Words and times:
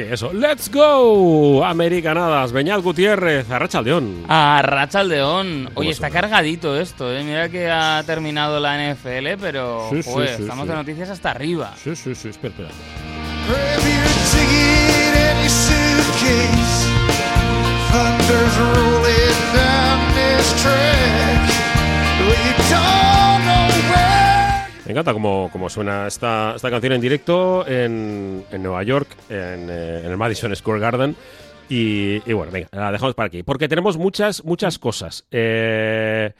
Sí, 0.00 0.06
eso. 0.10 0.32
¡Let's 0.32 0.70
go! 0.70 1.62
Americanadas, 1.64 2.52
Beñat 2.52 2.80
Gutiérrez, 2.80 3.50
Arracha 3.50 3.82
León. 3.82 4.24
A 4.28 4.62
Racha 4.62 5.02
León. 5.02 5.68
Oye, 5.74 5.90
está 5.90 6.08
cargadito 6.08 6.80
esto, 6.80 7.12
¿eh? 7.12 7.22
Mira 7.22 7.50
que 7.50 7.70
ha 7.70 8.02
terminado 8.06 8.60
la 8.60 8.78
NFL, 8.78 9.38
pero 9.38 9.88
Sí, 9.90 10.02
sí, 10.02 10.10
joder, 10.10 10.36
sí, 10.36 10.42
estamos 10.42 10.64
sí. 10.64 10.70
de 10.70 10.76
noticias 10.76 11.10
hasta 11.10 11.32
arriba. 11.32 11.74
Sí, 11.76 11.94
sí, 11.94 12.14
sí, 12.14 12.28
espera, 12.28 12.54
espera. 12.54 12.70
Thunder's 17.92 18.56
rolling 18.58 19.40
down 19.52 20.14
this 20.14 20.62
track. 20.62 21.50
Don't. 22.70 23.19
Me 24.90 24.92
encanta 24.92 25.12
cómo, 25.12 25.48
cómo 25.52 25.70
suena 25.70 26.08
esta, 26.08 26.54
esta 26.56 26.68
canción 26.68 26.94
en 26.94 27.00
directo 27.00 27.64
en, 27.64 28.44
en 28.50 28.60
Nueva 28.60 28.82
York, 28.82 29.06
en, 29.28 29.68
eh, 29.70 30.02
el 30.04 30.16
Madison 30.16 30.56
Square 30.56 30.80
Garden. 30.80 31.14
Y, 31.68 32.18
bueno, 32.32 32.50
venga, 32.50 32.66
la 32.72 32.90
dejamos 32.90 33.14
para 33.14 33.28
aquí. 33.28 33.44
Porque 33.44 33.68
tenemos 33.68 33.96
muchas, 33.96 34.44
muchas 34.44 34.80
cosas. 34.80 35.24
Eh, 35.30 36.32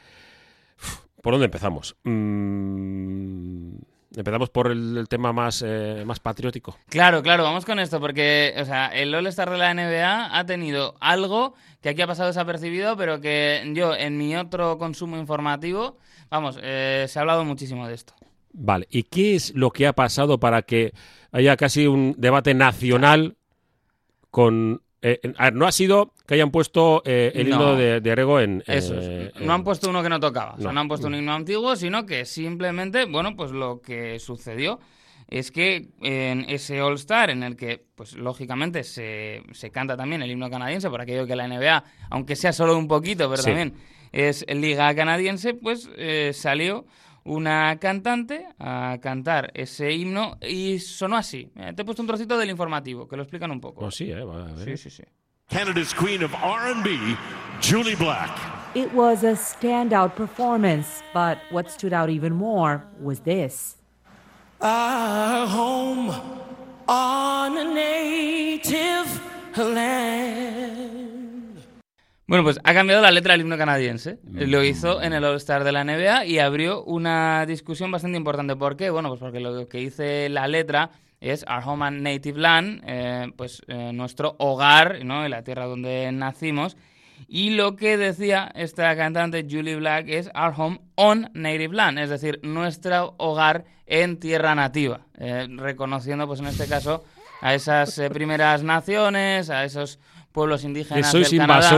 ¿Por 1.21 1.33
dónde 1.33 1.45
empezamos? 1.45 1.95
Mm, 2.03 3.75
empezamos 4.17 4.49
por 4.49 4.69
el, 4.69 4.97
el 4.97 5.07
tema 5.07 5.31
más, 5.31 5.63
eh, 5.65 6.03
más 6.05 6.19
patriótico. 6.19 6.77
Claro, 6.89 7.23
claro, 7.23 7.43
vamos 7.43 7.63
con 7.63 7.79
esto, 7.79 8.01
porque 8.01 8.53
o 8.59 8.65
sea, 8.65 8.87
el 8.87 9.15
All-Star 9.15 9.49
de 9.49 9.59
la 9.59 9.73
NBA 9.73 10.37
ha 10.37 10.45
tenido 10.45 10.95
algo 10.99 11.53
que 11.81 11.87
aquí 11.87 12.01
ha 12.01 12.07
pasado 12.07 12.27
desapercibido, 12.27 12.97
pero 12.97 13.21
que 13.21 13.63
yo 13.73 13.95
en 13.95 14.17
mi 14.17 14.35
otro 14.35 14.77
consumo 14.77 15.15
informativo, 15.15 15.95
vamos, 16.29 16.59
eh, 16.61 17.05
se 17.07 17.17
ha 17.17 17.21
hablado 17.21 17.45
muchísimo 17.45 17.87
de 17.87 17.93
esto. 17.93 18.13
Vale, 18.53 18.87
¿y 18.89 19.03
qué 19.03 19.35
es 19.35 19.53
lo 19.55 19.71
que 19.71 19.87
ha 19.87 19.93
pasado 19.93 20.39
para 20.39 20.61
que 20.63 20.91
haya 21.31 21.55
casi 21.57 21.87
un 21.87 22.15
debate 22.17 22.53
nacional 22.53 23.35
con... 24.29 24.81
eh, 25.01 25.19
en- 25.23 25.35
a 25.37 25.45
ver, 25.45 25.53
no 25.55 25.65
ha 25.65 25.71
sido 25.71 26.13
que 26.27 26.35
hayan 26.35 26.51
puesto 26.51 27.01
eh, 27.05 27.31
el 27.35 27.49
No. 27.49 27.55
himno 27.55 27.75
de, 27.75 28.01
de 28.01 28.15
Rego 28.15 28.39
en... 28.39 28.63
Eso 28.67 28.93
eh. 28.97 29.31
No 29.39 29.53
han 29.53 29.63
puesto 29.63 29.89
uno 29.89 30.03
que 30.03 30.09
no 30.09 30.19
tocaba. 30.19 30.53
O 30.53 30.57
sea, 30.57 30.67
no. 30.67 30.73
no 30.73 30.81
han 30.81 30.87
puesto 30.87 31.07
un 31.07 31.15
himno 31.15 31.33
antiguo, 31.33 31.75
sino 31.75 32.05
que 32.05 32.25
simplemente, 32.25 33.05
bueno, 33.05 33.35
pues 33.35 33.51
lo 33.51 33.81
que 33.81 34.19
sucedió 34.19 34.79
es 35.27 35.49
que 35.51 35.87
en 36.01 36.45
ese 36.49 36.81
All 36.81 36.95
Star, 36.95 37.29
en 37.29 37.43
el 37.43 37.55
que, 37.55 37.85
pues 37.95 38.13
lógicamente, 38.15 38.83
se, 38.83 39.43
se 39.53 39.71
canta 39.71 39.95
también 39.95 40.21
el 40.21 40.29
himno 40.29 40.49
canadiense, 40.49 40.89
por 40.89 40.99
aquello 41.01 41.25
que 41.25 41.37
la 41.37 41.47
NBA, 41.47 41.83
aunque 42.09 42.35
sea 42.35 42.51
solo 42.51 42.77
un 42.77 42.87
poquito, 42.89 43.29
pero 43.29 43.41
Sí. 43.41 43.47
también 43.49 43.73
es 44.11 44.45
liga 44.53 44.93
canadiense, 44.93 45.53
pues 45.53 45.89
eh, 45.95 46.31
salió 46.33 46.85
una 47.23 47.77
cantante 47.79 48.47
a 48.59 48.97
cantar 49.01 49.51
ese 49.53 49.91
himno 49.91 50.37
y 50.41 50.79
sonó 50.79 51.17
así. 51.17 51.51
Mira, 51.55 51.73
te 51.73 51.81
he 51.81 51.85
puesto 51.85 52.01
un 52.01 52.07
trocito 52.07 52.37
del 52.37 52.49
informativo, 52.49 53.07
que 53.07 53.15
lo 53.15 53.23
explican 53.23 53.51
un 53.51 53.61
poco. 53.61 53.85
Oh, 53.85 53.91
sí, 53.91 54.11
eh, 54.11 54.23
va, 54.23 54.49
a 54.49 54.53
ver. 54.53 54.77
Sí, 54.77 54.89
sí, 54.89 54.89
sí. 54.89 55.03
Canada's 55.49 55.93
queen 55.93 56.23
of 56.23 56.33
R&B, 56.33 57.17
Julie 57.61 57.95
Black. 57.95 58.31
It 58.73 58.93
was 58.93 59.23
a 59.23 59.35
standout 59.35 60.15
performance, 60.15 61.03
but 61.13 61.37
what 61.51 61.69
stood 61.69 61.91
out 61.91 62.09
even 62.09 62.33
more 62.33 62.83
was 63.01 63.19
this. 63.19 63.75
Our 64.61 65.47
Bueno, 72.31 72.45
pues 72.45 72.61
ha 72.63 72.73
cambiado 72.73 73.01
la 73.01 73.11
letra 73.11 73.33
del 73.33 73.41
himno 73.41 73.57
canadiense. 73.57 74.17
Lo 74.23 74.63
hizo 74.63 75.01
en 75.01 75.11
el 75.11 75.25
All-Star 75.25 75.65
de 75.65 75.73
la 75.73 75.83
NBA 75.83 76.27
y 76.27 76.39
abrió 76.39 76.81
una 76.81 77.45
discusión 77.45 77.91
bastante 77.91 78.17
importante. 78.17 78.55
¿Por 78.55 78.77
qué? 78.77 78.89
Bueno, 78.89 79.09
pues 79.09 79.19
porque 79.19 79.41
lo 79.41 79.67
que 79.67 79.79
dice 79.79 80.29
la 80.29 80.47
letra 80.47 80.91
es 81.19 81.43
Our 81.43 81.61
Home 81.65 81.87
and 81.87 82.01
Native 82.03 82.39
Land, 82.39 82.83
eh, 82.87 83.33
pues 83.35 83.61
eh, 83.67 83.91
nuestro 83.93 84.37
hogar, 84.39 85.03
¿no? 85.03 85.25
En 85.25 85.31
la 85.31 85.43
tierra 85.43 85.65
donde 85.65 86.09
nacimos. 86.13 86.77
Y 87.27 87.49
lo 87.49 87.75
que 87.75 87.97
decía 87.97 88.49
esta 88.55 88.95
cantante 88.95 89.45
Julie 89.49 89.75
Black 89.75 90.05
es 90.07 90.27
Our 90.27 90.53
Home 90.55 90.79
on 90.95 91.31
Native 91.33 91.75
Land, 91.75 91.99
es 91.99 92.09
decir, 92.09 92.39
nuestro 92.43 93.13
hogar 93.17 93.65
en 93.87 94.21
tierra 94.21 94.55
nativa, 94.55 95.01
eh, 95.19 95.47
reconociendo, 95.49 96.27
pues 96.27 96.39
en 96.39 96.45
este 96.45 96.69
caso, 96.69 97.03
a 97.41 97.55
esas 97.55 97.97
eh, 97.97 98.09
primeras 98.09 98.63
naciones, 98.63 99.49
a 99.49 99.65
esos 99.65 99.99
pueblos 100.31 100.61
Que 100.61 100.67
indígenas 100.67 101.11
sois 101.11 101.29
del 101.29 101.39
Canadá. 101.39 101.69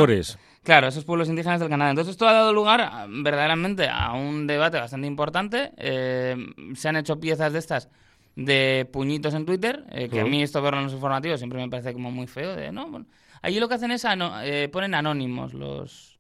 Claro, 0.64 0.88
esos 0.88 1.04
pueblos 1.04 1.28
indígenas 1.30 1.60
del 1.60 1.70
Canadá. 1.70 1.90
Entonces 1.92 2.12
esto 2.14 2.28
ha 2.28 2.34
dado 2.34 2.54
lugar 2.54 2.82
a- 2.82 3.06
verdaderamente 3.10 3.88
a 3.90 4.14
un 4.14 4.48
debate 4.48 4.78
bastante 4.80 5.08
importante. 5.08 5.72
Eh, 5.78 6.36
se 6.76 6.88
han 6.90 6.96
hecho 6.96 7.20
piezas 7.20 7.52
de 7.54 7.60
estas 7.60 7.90
de 8.36 8.90
puñitos 8.92 9.34
en 9.36 9.46
Twitter, 9.46 9.84
eh, 9.92 10.10
que 10.10 10.22
a 10.22 10.26
mí 10.26 10.42
esto 10.42 10.62
verlo 10.62 10.80
en 10.80 10.86
los 10.86 10.94
informativos 10.94 11.40
siempre 11.40 11.60
me 11.60 11.70
parece 11.70 11.94
como 11.94 12.10
muy 12.12 12.28
feo. 12.28 12.56
De, 12.56 12.72
no, 12.72 12.88
bueno, 12.90 13.06
allí 13.42 13.60
lo 13.60 13.68
que 13.68 13.76
hacen 13.76 13.92
es 13.92 14.06
ano- 14.06 14.42
eh, 14.42 14.70
ponen 14.70 14.96
anónimos 14.96 15.54
los... 15.54 16.14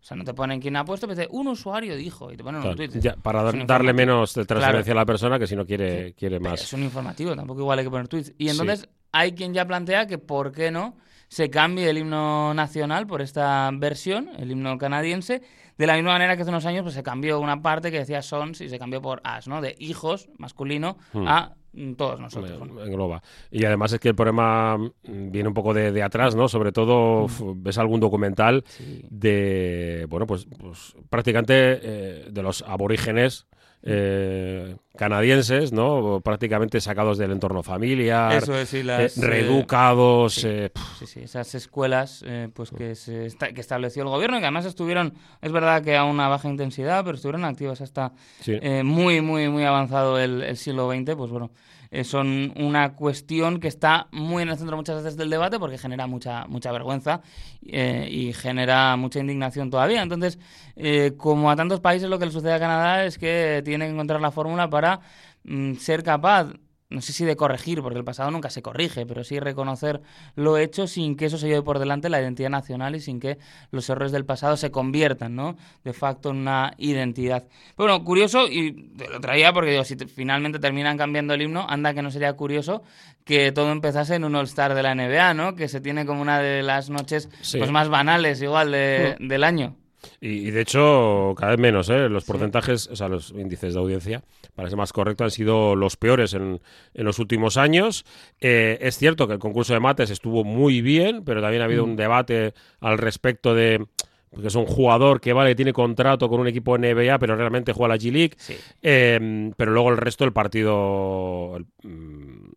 O 0.00 0.02
sea, 0.02 0.16
no 0.16 0.24
te 0.24 0.32
ponen 0.32 0.60
quién 0.62 0.76
ha 0.76 0.84
puesto, 0.86 1.06
pero 1.06 1.20
dice, 1.20 1.28
un 1.30 1.48
usuario 1.48 1.94
dijo, 1.94 2.32
y 2.32 2.36
te 2.38 2.42
ponen 2.42 2.62
Claro, 2.62 2.70
un 2.80 2.88
tweet. 2.88 3.00
ya, 3.02 3.16
para 3.16 3.42
dar- 3.42 3.66
darle 3.66 3.92
menos 3.92 4.32
de 4.32 4.46
transferencia 4.46 4.92
a 4.94 4.96
la 4.96 5.04
persona 5.04 5.38
que 5.38 5.46
si 5.46 5.54
no 5.54 5.66
quiere, 5.66 6.14
quiere 6.14 6.40
más. 6.40 6.62
Es 6.62 6.72
un 6.72 6.82
informativo, 6.82 7.36
tampoco 7.36 7.60
igual 7.60 7.78
hay 7.80 7.84
que 7.84 7.90
poner 7.90 8.08
tweets. 8.08 8.32
Y 8.38 8.44
Sí. 8.46 8.50
entonces 8.52 8.88
hay 9.12 9.32
quien 9.32 9.52
ya 9.52 9.66
plantea 9.66 10.06
que 10.06 10.16
por 10.16 10.52
qué 10.52 10.70
no 10.70 10.96
se 11.30 11.48
cambie 11.48 11.88
el 11.88 11.96
himno 11.98 12.52
nacional 12.54 13.06
por 13.06 13.22
esta 13.22 13.70
versión, 13.72 14.30
el 14.36 14.50
himno 14.50 14.76
canadiense, 14.78 15.42
de 15.78 15.86
la 15.86 15.94
misma 15.94 16.10
manera 16.10 16.34
que 16.34 16.42
hace 16.42 16.50
unos 16.50 16.66
años 16.66 16.82
pues, 16.82 16.94
se 16.96 17.04
cambió 17.04 17.38
una 17.38 17.62
parte 17.62 17.92
que 17.92 18.00
decía 18.00 18.20
sons 18.20 18.60
y 18.60 18.68
se 18.68 18.80
cambió 18.80 19.00
por 19.00 19.20
as, 19.22 19.46
¿no? 19.46 19.60
De 19.60 19.76
hijos, 19.78 20.28
masculino, 20.38 20.98
Hmm. 21.12 21.28
a 21.28 21.54
mm, 21.72 21.92
todos 21.94 22.18
nosotros. 22.18 22.58
bueno. 22.58 22.82
engloba. 22.84 23.22
Y 23.52 23.64
además 23.64 23.92
es 23.92 24.00
que 24.00 24.08
el 24.08 24.16
problema 24.16 24.76
mm, 24.76 24.90
viene 25.30 25.46
un 25.48 25.54
poco 25.54 25.72
de, 25.72 25.92
de 25.92 26.02
atrás, 26.02 26.34
¿no? 26.34 26.48
Sobre 26.48 26.72
todo 26.72 27.26
f- 27.26 27.44
ves 27.54 27.78
algún 27.78 28.00
documental. 28.00 28.64
Sí. 28.66 29.04
de, 29.08 30.06
bueno, 30.10 30.26
pues, 30.26 30.48
pues 30.58 30.96
prácticamente 31.08 31.54
eh, 31.80 32.26
de 32.28 32.42
los 32.42 32.62
aborígenes 32.62 33.46
eh, 33.82 34.76
canadienses, 34.96 35.72
¿no? 35.72 36.20
Prácticamente 36.22 36.80
sacados 36.80 37.16
del 37.18 37.30
entorno 37.32 37.62
familiar, 37.62 38.34
Eso 38.42 38.54
es, 38.58 38.68
sí, 38.68 38.78
eh, 38.78 38.84
las, 38.84 39.16
eh, 39.18 39.26
reeducados, 39.26 40.34
sí. 40.34 40.46
eh, 40.48 40.70
Sí, 40.98 41.06
sí, 41.06 41.20
esas 41.20 41.54
escuelas 41.54 42.22
eh, 42.26 42.48
pues 42.52 42.70
que, 42.70 42.94
se 42.94 43.26
esta- 43.26 43.52
que 43.52 43.60
estableció 43.60 44.02
el 44.02 44.08
gobierno 44.10 44.36
y 44.36 44.40
que 44.40 44.46
además 44.46 44.66
estuvieron, 44.66 45.14
es 45.40 45.52
verdad 45.52 45.82
que 45.82 45.96
a 45.96 46.04
una 46.04 46.28
baja 46.28 46.48
intensidad, 46.48 47.04
pero 47.04 47.16
estuvieron 47.16 47.44
activas 47.44 47.80
hasta 47.80 48.12
sí. 48.40 48.58
eh, 48.60 48.82
muy, 48.82 49.20
muy, 49.22 49.48
muy 49.48 49.64
avanzado 49.64 50.18
el, 50.18 50.42
el 50.42 50.56
siglo 50.56 50.90
XX, 50.90 51.14
pues 51.16 51.30
bueno, 51.30 51.50
eh, 51.90 52.04
son 52.04 52.52
una 52.56 52.94
cuestión 52.94 53.58
que 53.58 53.68
está 53.68 54.08
muy 54.12 54.42
en 54.42 54.48
el 54.48 54.56
centro 54.56 54.76
muchas 54.76 55.02
veces 55.02 55.16
del 55.16 55.30
debate 55.30 55.58
porque 55.58 55.78
genera 55.78 56.06
mucha, 56.06 56.46
mucha 56.46 56.70
vergüenza 56.70 57.22
eh, 57.66 58.08
y 58.10 58.32
genera 58.32 58.96
mucha 58.96 59.20
indignación 59.20 59.70
todavía. 59.70 60.02
Entonces, 60.02 60.38
eh, 60.76 61.14
como 61.16 61.50
a 61.50 61.56
tantos 61.56 61.80
países 61.80 62.08
lo 62.08 62.18
que 62.18 62.26
le 62.26 62.32
sucede 62.32 62.52
a 62.52 62.60
Canadá 62.60 63.04
es 63.04 63.18
que 63.18 63.62
tiene 63.64 63.86
que 63.86 63.92
encontrar 63.92 64.20
la 64.20 64.30
fórmula 64.30 64.70
para 64.70 65.00
mm, 65.44 65.74
ser 65.74 66.02
capaz 66.02 66.52
no 66.90 67.00
sé 67.00 67.12
si 67.12 67.24
de 67.24 67.36
corregir, 67.36 67.82
porque 67.82 67.98
el 67.98 68.04
pasado 68.04 68.30
nunca 68.30 68.50
se 68.50 68.62
corrige, 68.62 69.06
pero 69.06 69.22
sí 69.24 69.38
reconocer 69.40 70.02
lo 70.34 70.58
hecho 70.58 70.86
sin 70.86 71.16
que 71.16 71.26
eso 71.26 71.38
se 71.38 71.46
lleve 71.48 71.62
por 71.62 71.78
delante 71.78 72.08
la 72.08 72.20
identidad 72.20 72.50
nacional 72.50 72.96
y 72.96 73.00
sin 73.00 73.20
que 73.20 73.38
los 73.70 73.88
errores 73.88 74.12
del 74.12 74.24
pasado 74.24 74.56
se 74.56 74.70
conviertan, 74.70 75.34
¿no? 75.36 75.56
De 75.84 75.92
facto 75.92 76.30
en 76.30 76.38
una 76.38 76.72
identidad. 76.78 77.44
Pero 77.76 77.90
bueno, 77.90 78.04
curioso, 78.04 78.46
y 78.48 78.72
te 78.96 79.08
lo 79.08 79.20
traía 79.20 79.52
porque 79.52 79.70
digo, 79.70 79.84
si 79.84 79.96
te- 79.96 80.06
finalmente 80.08 80.58
terminan 80.58 80.98
cambiando 80.98 81.32
el 81.34 81.42
himno, 81.42 81.64
anda 81.68 81.94
que 81.94 82.02
no 82.02 82.10
sería 82.10 82.32
curioso 82.34 82.82
que 83.24 83.52
todo 83.52 83.70
empezase 83.70 84.16
en 84.16 84.24
un 84.24 84.34
All-Star 84.34 84.74
de 84.74 84.82
la 84.82 84.94
NBA, 84.94 85.34
¿no? 85.34 85.54
Que 85.54 85.68
se 85.68 85.80
tiene 85.80 86.04
como 86.06 86.20
una 86.22 86.40
de 86.40 86.62
las 86.62 86.90
noches 86.90 87.28
Sí. 87.40 87.58
pues, 87.58 87.70
más 87.70 87.88
banales 87.88 88.42
igual 88.42 88.72
de- 88.72 89.16
del 89.20 89.44
año. 89.44 89.76
Y, 90.20 90.28
y 90.48 90.50
de 90.50 90.60
hecho, 90.62 91.34
cada 91.36 91.52
vez 91.52 91.60
menos, 91.60 91.88
¿eh? 91.90 92.08
Los 92.08 92.24
porcentajes, 92.24 92.88
o 92.88 92.96
sea, 92.96 93.08
los 93.08 93.30
índices 93.32 93.74
de 93.74 93.80
audiencia, 93.80 94.22
para 94.54 94.68
ser 94.68 94.76
más 94.78 94.92
correcto, 94.92 95.24
han 95.24 95.30
sido 95.30 95.74
los 95.76 95.96
peores 95.96 96.34
en, 96.34 96.60
en 96.94 97.04
los 97.04 97.18
últimos 97.18 97.56
años. 97.56 98.04
Eh, 98.40 98.78
es 98.80 98.96
cierto 98.98 99.26
que 99.26 99.34
el 99.34 99.38
concurso 99.38 99.72
de 99.74 99.80
mates 99.80 100.10
estuvo 100.10 100.44
muy 100.44 100.80
bien, 100.82 101.22
pero 101.24 101.40
también 101.40 101.62
ha 101.62 101.66
habido 101.66 101.86
Mm. 101.86 101.90
un 101.90 101.96
debate 101.96 102.54
al 102.80 102.98
respecto 102.98 103.54
de 103.54 103.84
porque 104.32 104.46
es 104.46 104.54
un 104.54 104.64
jugador 104.66 105.20
que 105.20 105.32
vale 105.32 105.56
tiene 105.56 105.72
contrato 105.72 106.28
con 106.28 106.38
un 106.38 106.46
equipo 106.46 106.78
NBA, 106.78 107.18
pero 107.18 107.34
realmente 107.34 107.72
juega 107.72 107.94
la 107.96 108.00
G 108.00 108.12
League. 108.12 108.34
Sí. 108.36 108.54
Eh, 108.80 109.50
pero 109.56 109.72
luego 109.72 109.90
el 109.90 109.96
resto 109.96 110.22
del 110.22 110.32
partido, 110.32 111.56
el, 111.56 111.66
mm, 111.82 112.52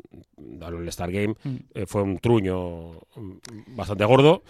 el 0.61 0.87
Star 0.89 1.11
Game, 1.11 1.33
Mm. 1.43 1.55
eh, 1.73 1.85
fue 1.87 2.03
un 2.03 2.19
truño 2.19 2.91
bastante 3.75 4.05
gordo. 4.05 4.43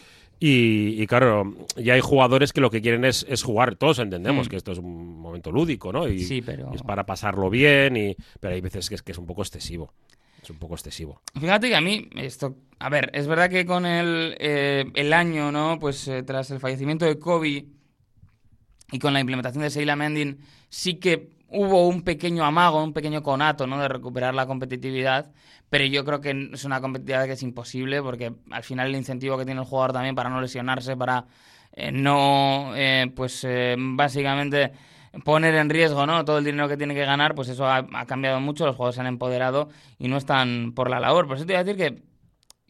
Y, 0.46 1.02
y 1.02 1.08
claro, 1.08 1.56
ya 1.78 1.94
hay 1.94 2.02
jugadores 2.02 2.52
que 2.52 2.60
lo 2.60 2.70
que 2.70 2.82
quieren 2.82 3.06
es, 3.06 3.26
es 3.30 3.44
jugar. 3.44 3.78
Todos 3.78 4.00
entendemos 4.00 4.48
Mm. 4.48 4.50
que 4.50 4.56
esto 4.58 4.74
es 4.74 4.78
un 4.78 5.18
momento 5.22 5.54
lúdico, 5.54 5.94
¿no? 5.94 6.06
Y, 6.10 6.20
Sí, 6.24 6.42
pero- 6.42 6.70
y 6.74 6.76
es 6.76 6.82
para 6.84 7.06
pasarlo 7.06 7.50
bien, 7.50 7.96
y, 7.96 8.18
pero 8.42 8.54
hay 8.54 8.60
veces 8.60 8.90
que 8.90 8.96
es, 8.96 9.02
que 9.02 9.14
es 9.14 9.18
un 9.18 9.26
poco 9.26 9.42
excesivo. 9.42 9.94
Es 10.42 10.50
un 10.50 10.58
poco 10.58 10.74
excesivo. 10.76 11.22
Fíjate 11.40 11.70
que 11.70 11.76
a 11.78 11.80
mí 11.80 12.10
esto, 12.18 12.58
a 12.80 12.90
ver, 12.90 13.10
es 13.14 13.26
verdad 13.28 13.50
que 13.50 13.66
con 13.66 13.86
el, 13.86 14.36
eh, 14.38 14.84
el 14.96 15.14
año, 15.14 15.50
¿no? 15.54 15.78
Pues 15.80 16.06
eh, 16.10 16.24
tras 16.24 16.52
el 16.52 16.60
fallecimiento 16.60 17.06
de 17.06 17.18
Kobe 17.18 17.66
y 18.92 19.00
con 19.00 19.14
la 19.14 19.22
implementación 19.22 19.64
de 19.64 19.70
Sheila 19.70 19.96
Mendin, 19.96 20.40
sí 20.68 20.96
que 20.96 21.30
hubo 21.54 21.88
un 21.88 22.02
pequeño 22.02 22.44
amago, 22.44 22.84
un 22.84 22.94
pequeño 22.94 23.22
conato, 23.24 23.68
¿no? 23.68 23.80
De 23.80 23.88
recuperar 23.88 24.34
la 24.34 24.46
competitividad, 24.48 25.32
pero 25.70 25.86
yo 25.86 26.04
creo 26.04 26.20
que 26.20 26.50
es 26.54 26.66
una 26.66 26.82
competitividad 26.82 27.26
que 27.26 27.34
es 27.34 27.44
imposible 27.44 28.02
porque 28.02 28.34
al 28.52 28.64
final 28.64 28.88
el 28.90 28.96
incentivo 28.96 29.38
que 29.38 29.46
tiene 29.46 29.62
el 29.62 29.68
jugador 29.68 29.94
también 29.94 30.16
para 30.16 30.30
no 30.30 30.42
lesionarse, 30.42 30.98
para 30.98 31.26
eh, 31.74 31.92
no, 31.92 32.74
eh, 32.76 33.12
pues 33.16 33.44
eh, 33.44 33.76
básicamente 33.78 34.72
poner 35.24 35.54
en 35.56 35.70
riesgo 35.70 36.06
¿no? 36.08 36.26
todo 36.26 36.40
el 36.40 36.44
dinero 36.44 36.68
que 36.68 36.78
tiene 36.78 36.96
que 36.96 37.06
ganar, 37.06 37.36
pues 37.36 37.48
eso 37.50 37.66
ha, 37.68 37.88
ha 37.94 38.06
cambiado 38.06 38.40
mucho, 38.40 38.66
los 38.66 38.76
jugadores 38.76 38.96
se 38.96 39.02
han 39.02 39.08
empoderado 39.08 39.70
y 40.00 40.08
no 40.08 40.18
están 40.18 40.74
por 40.74 40.90
la 40.90 41.00
labor. 41.00 41.28
Por 41.28 41.38
eso 41.38 41.46
te 41.46 41.54
iba 41.54 41.60
a 41.60 41.64
decir 41.64 41.78
que 41.80 42.04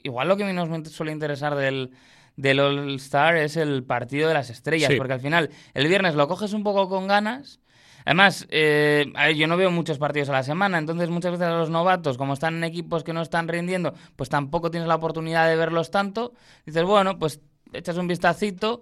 igual 0.04 0.28
lo 0.28 0.36
que 0.38 0.44
a 0.44 0.48
mí 0.48 0.54
nos 0.54 0.92
suele 0.92 1.14
interesar 1.14 1.56
del, 1.56 1.92
del 2.36 2.60
All-Star 2.60 3.38
es 3.38 3.56
el 3.56 3.84
partido 3.84 4.28
de 4.28 4.34
las 4.34 4.50
estrellas, 4.50 4.92
Sí. 4.92 4.98
porque 4.98 5.14
al 5.14 5.22
final 5.22 5.50
el 5.74 5.88
viernes 5.88 6.16
lo 6.16 6.28
coges 6.28 6.52
un 6.54 6.64
poco 6.64 6.90
con 6.90 7.08
ganas. 7.08 7.62
Además, 8.06 8.48
eh, 8.50 9.06
yo 9.38 9.48
no 9.48 9.58
veo 9.58 9.72
muchos 9.72 9.98
partidos 9.98 10.30
a 10.30 10.34
la 10.34 10.44
semana, 10.44 10.78
entonces 10.78 11.10
muchas 11.10 11.32
veces 11.34 11.48
a 11.48 11.52
los 11.58 11.70
novatos, 11.70 12.18
como 12.18 12.34
están 12.34 12.56
en 12.56 12.64
equipos 12.64 13.04
que 13.04 13.14
no 13.14 13.22
están 13.22 13.48
rindiendo, 13.48 13.94
pues 14.16 14.30
tampoco 14.30 14.72
tienes 14.72 14.88
la 14.88 14.96
oportunidad 14.96 15.48
de 15.48 15.56
verlos 15.56 15.92
tanto. 15.92 16.34
Dices, 16.66 16.84
bueno, 16.84 17.18
pues 17.20 17.40
echas 17.74 17.98
un 17.98 18.08
vistacito 18.08 18.82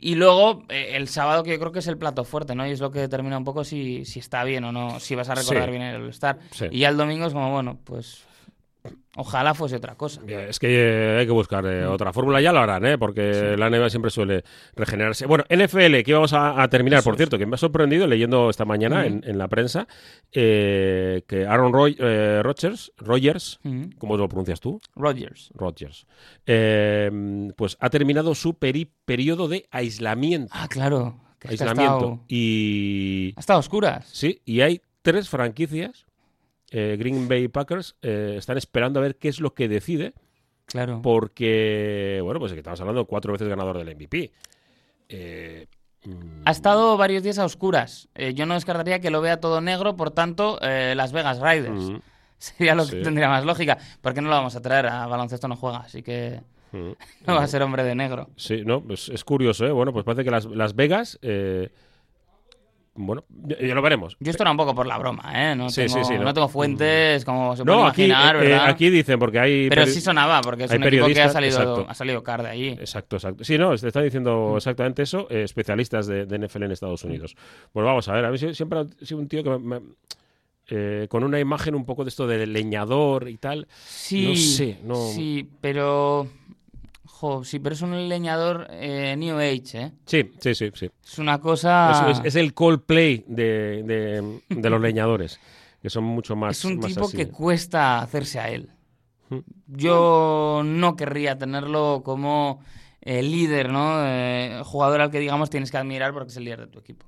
y 0.00 0.14
luego 0.14 0.62
eh, 0.68 0.92
el 0.94 1.08
sábado 1.08 1.42
que 1.42 1.50
yo 1.52 1.58
creo 1.58 1.72
que 1.72 1.80
es 1.80 1.86
el 1.88 1.98
plato 1.98 2.24
fuerte, 2.24 2.54
¿no? 2.54 2.66
Y 2.66 2.70
es 2.70 2.80
lo 2.80 2.90
que 2.92 3.00
determina 3.00 3.36
un 3.38 3.44
poco 3.44 3.64
si, 3.64 4.04
si 4.04 4.20
está 4.20 4.44
bien 4.44 4.62
o 4.64 4.70
no, 4.72 5.00
si 5.00 5.14
vas 5.14 5.28
a 5.28 5.34
recordar 5.34 5.64
Sí. 5.64 5.70
bien 5.70 5.82
el 5.82 6.02
All-Star. 6.02 6.38
Sí. 6.52 6.66
Y 6.70 6.80
ya 6.80 6.88
el 6.90 6.96
domingo 6.96 7.26
es 7.26 7.32
como, 7.32 7.50
bueno, 7.50 7.78
pues 7.84 8.24
ojalá 9.16 9.54
fuese 9.54 9.76
otra 9.76 9.94
cosa. 9.96 10.20
Es 10.26 10.58
que 10.58 10.68
eh, 10.70 11.18
hay 11.20 11.26
que 11.26 11.32
buscar 11.32 11.64
eh, 11.66 11.86
Mm. 11.86 11.90
otra 11.92 12.12
fórmula, 12.12 12.40
ya 12.40 12.52
lo 12.52 12.60
harán, 12.60 12.84
¿eh? 12.86 12.98
porque 12.98 13.56
la 13.56 13.68
NBA 13.70 13.90
siempre 13.90 14.10
suele 14.10 14.44
regenerarse. 14.76 15.26
Bueno, 15.26 15.44
NFL, 15.48 16.02
que 16.04 16.12
vamos 16.14 16.32
a, 16.32 16.62
a 16.62 16.68
terminar, 16.68 17.02
por 17.02 17.16
cierto, 17.16 17.38
que 17.38 17.46
me 17.46 17.54
ha 17.54 17.58
sorprendido 17.58 18.06
leyendo 18.06 18.50
esta 18.50 18.64
mañana 18.64 19.06
en, 19.06 19.22
en 19.26 19.38
la 19.38 19.48
prensa 19.48 19.86
eh, 20.32 21.22
que 21.26 21.46
Aaron 21.46 21.72
Roy, 21.72 21.96
Rodgers, 22.42 22.92
Rogers. 22.98 23.60
¿cómo 23.98 24.16
lo 24.16 24.28
pronuncias 24.28 24.60
tú? 24.60 24.80
Rodgers. 24.94 25.50
Rodgers, 25.54 26.06
pues 27.56 27.76
ha 27.80 27.90
terminado 27.90 28.34
su 28.34 28.54
peri- 28.58 28.90
periodo 29.04 29.48
de 29.48 29.66
aislamiento. 29.70 30.52
Ah, 30.54 30.68
claro. 30.68 31.20
que 31.38 31.48
que 31.48 31.48
ha 31.48 31.50
aislamiento. 31.52 31.96
estado- 31.96 32.24
Y 32.28 33.32
Ha 33.36 33.40
estado 33.40 33.56
a 33.58 33.60
oscuras. 33.60 34.08
sí, 34.12 34.40
y 34.44 34.60
hay 34.60 34.80
tres 35.02 35.28
franquicias. 35.28 36.06
Eh, 36.70 36.96
Green 36.98 37.28
Bay 37.28 37.48
Packers 37.48 37.96
eh, 38.02 38.34
están 38.38 38.58
esperando 38.58 39.00
a 39.00 39.02
ver 39.02 39.16
qué 39.16 39.28
es 39.28 39.40
lo 39.40 39.54
que 39.54 39.68
decide 39.68 40.12
Claro. 40.66 41.00
porque, 41.02 42.20
bueno, 42.22 42.40
pues 42.40 42.52
que 42.52 42.58
estamos 42.58 42.80
hablando 42.80 43.06
cuatro 43.06 43.32
veces 43.32 43.48
ganador 43.48 43.78
del 43.78 43.94
MVP. 43.96 44.32
Eh, 45.08 45.66
mm, 46.04 46.42
Ha 46.44 46.50
estado 46.50 46.96
varios 46.96 47.22
días 47.22 47.38
a 47.38 47.44
oscuras. 47.44 48.08
Yo 48.34 48.44
no 48.46 48.54
descartaría 48.54 49.00
que 49.00 49.10
lo 49.10 49.20
vea 49.20 49.40
todo 49.40 49.60
negro, 49.60 49.96
por 49.96 50.10
tanto, 50.10 50.58
Las 50.60 51.12
Vegas 51.12 51.40
Riders. 51.40 51.90
mm, 51.90 51.96
Sería 52.38 52.74
lo 52.74 52.84
Sí. 52.84 52.96
que 52.96 53.02
tendría 53.02 53.28
más 53.28 53.44
lógica. 53.44 53.78
Porque 54.00 54.20
no 54.20 54.28
lo 54.28 54.34
vamos 54.36 54.54
a 54.54 54.60
traer? 54.62 54.86
A 54.86 55.06
baloncesto 55.06 55.48
no 55.48 55.56
juega, 55.56 55.78
así 55.78 56.02
que 56.02 56.40
mm. 56.72 56.90
no 57.26 57.34
va 57.34 57.42
a 57.44 57.48
ser 57.48 57.62
hombre 57.62 57.82
de 57.82 57.94
negro. 57.94 58.28
Sí, 58.36 58.62
no, 58.64 58.82
pues 58.82 59.08
es 59.08 59.24
curioso, 59.24 59.66
¿eh? 59.66 59.72
Bueno, 59.72 59.92
pues 59.92 60.04
parece 60.04 60.22
que 60.24 60.30
Las, 60.30 60.44
Las 60.44 60.74
Vegas, 60.76 61.18
bueno, 63.00 63.24
ya, 63.28 63.74
lo 63.74 63.80
veremos. 63.82 64.16
Yo 64.20 64.30
esto 64.30 64.42
era 64.42 64.50
un 64.50 64.56
poco 64.56 64.74
por 64.74 64.86
la 64.86 64.98
broma, 64.98 65.22
¿eh? 65.34 65.54
No, 65.56 65.70
Sí, 65.70 65.82
tengo, 65.86 65.98
sí, 65.98 66.04
sí, 66.04 66.14
no. 66.18 66.24
no. 66.24 66.34
tengo 66.34 66.48
fuentes, 66.48 67.24
como 67.24 67.56
se 67.56 67.64
puede 67.64 67.76
No, 67.78 67.86
aquí, 67.86 68.04
imaginar, 68.04 68.36
eh, 68.36 68.48
¿verdad? 68.50 68.66
aquí 68.68 68.90
dicen, 68.90 69.18
porque 69.18 69.38
hay... 69.38 69.68
Pero 69.68 69.86
sí 69.86 70.00
sonaba, 70.00 70.40
porque 70.40 70.64
es 70.64 70.70
un 70.72 70.82
equipo 70.82 71.06
que 71.06 71.20
ha 71.22 71.28
salido, 71.28 71.58
exacto. 71.58 71.86
ha 71.88 71.94
salido 71.94 72.22
car 72.22 72.42
de 72.42 72.48
allí. 72.50 72.68
Exacto, 72.70 73.16
exacto. 73.16 73.44
Sí, 73.44 73.56
no, 73.56 73.74
te 73.76 73.86
está 73.86 74.02
diciendo 74.02 74.50
Mm. 74.52 74.56
exactamente 74.56 75.02
eso, 75.02 75.26
eh, 75.30 75.42
especialistas 75.44 76.06
de, 76.06 76.26
de 76.26 76.38
NFL 76.46 76.64
en 76.64 76.72
Estados 76.72 77.04
Unidos. 77.04 77.36
Pues 77.72 77.86
vamos 77.86 78.08
a 78.08 78.12
ver, 78.14 78.24
a 78.24 78.30
mí 78.30 78.36
sie- 78.38 78.52
siempre 78.54 78.80
ha 78.80 78.86
sido 79.04 79.20
un 79.20 79.28
tío 79.28 79.42
que 79.44 79.50
me- 79.50 79.58
me- 79.58 79.80
eh, 80.70 81.06
con 81.08 81.24
una 81.24 81.40
imagen 81.40 81.74
un 81.74 81.86
poco 81.86 82.04
de 82.04 82.10
esto 82.10 82.26
de 82.26 82.46
leñador 82.46 83.28
y 83.28 83.38
tal. 83.38 83.66
Sí, 83.86 84.26
No 84.28 84.34
sé, 84.34 84.78
no- 84.84 85.08
sí, 85.12 85.48
pero... 85.60 86.28
Jo, 87.20 87.42
sí, 87.42 87.58
pero 87.58 87.74
es 87.74 87.82
un 87.82 88.08
leñador 88.08 88.68
eh, 88.70 89.16
New 89.18 89.36
Age, 89.38 89.80
¿eh? 89.80 89.92
Sí, 90.06 90.30
sí, 90.40 90.54
sí, 90.54 90.70
sí. 90.74 90.88
Es 91.04 91.18
una 91.18 91.40
cosa... 91.40 92.08
Es, 92.10 92.18
es- 92.18 92.24
es 92.26 92.36
el 92.36 92.54
Coldplay 92.54 93.24
de, 93.26 93.82
de, 93.82 94.40
de 94.50 94.70
los 94.70 94.80
leñadores, 94.80 95.40
que 95.82 95.90
son 95.90 96.04
mucho 96.04 96.36
más. 96.36 96.58
Es 96.58 96.64
un 96.64 96.78
más 96.78 96.86
tipo 96.92 97.06
así. 97.06 97.16
que 97.16 97.28
cuesta 97.28 97.98
hacerse 98.00 98.38
a 98.38 98.50
él. 98.50 98.70
Yo 99.66 100.62
no 100.64 100.96
querría 100.96 101.36
tenerlo 101.36 102.02
como 102.04 102.60
eh, 103.00 103.22
líder, 103.22 103.70
¿no? 103.70 103.96
Eh, 104.06 104.62
jugador 104.64 105.00
al 105.00 105.10
que, 105.10 105.18
digamos, 105.18 105.50
tienes 105.50 105.70
que 105.70 105.76
admirar 105.76 106.12
porque 106.12 106.30
es 106.30 106.36
el 106.36 106.44
líder 106.44 106.60
de 106.60 106.66
tu 106.68 106.78
equipo. 106.78 107.06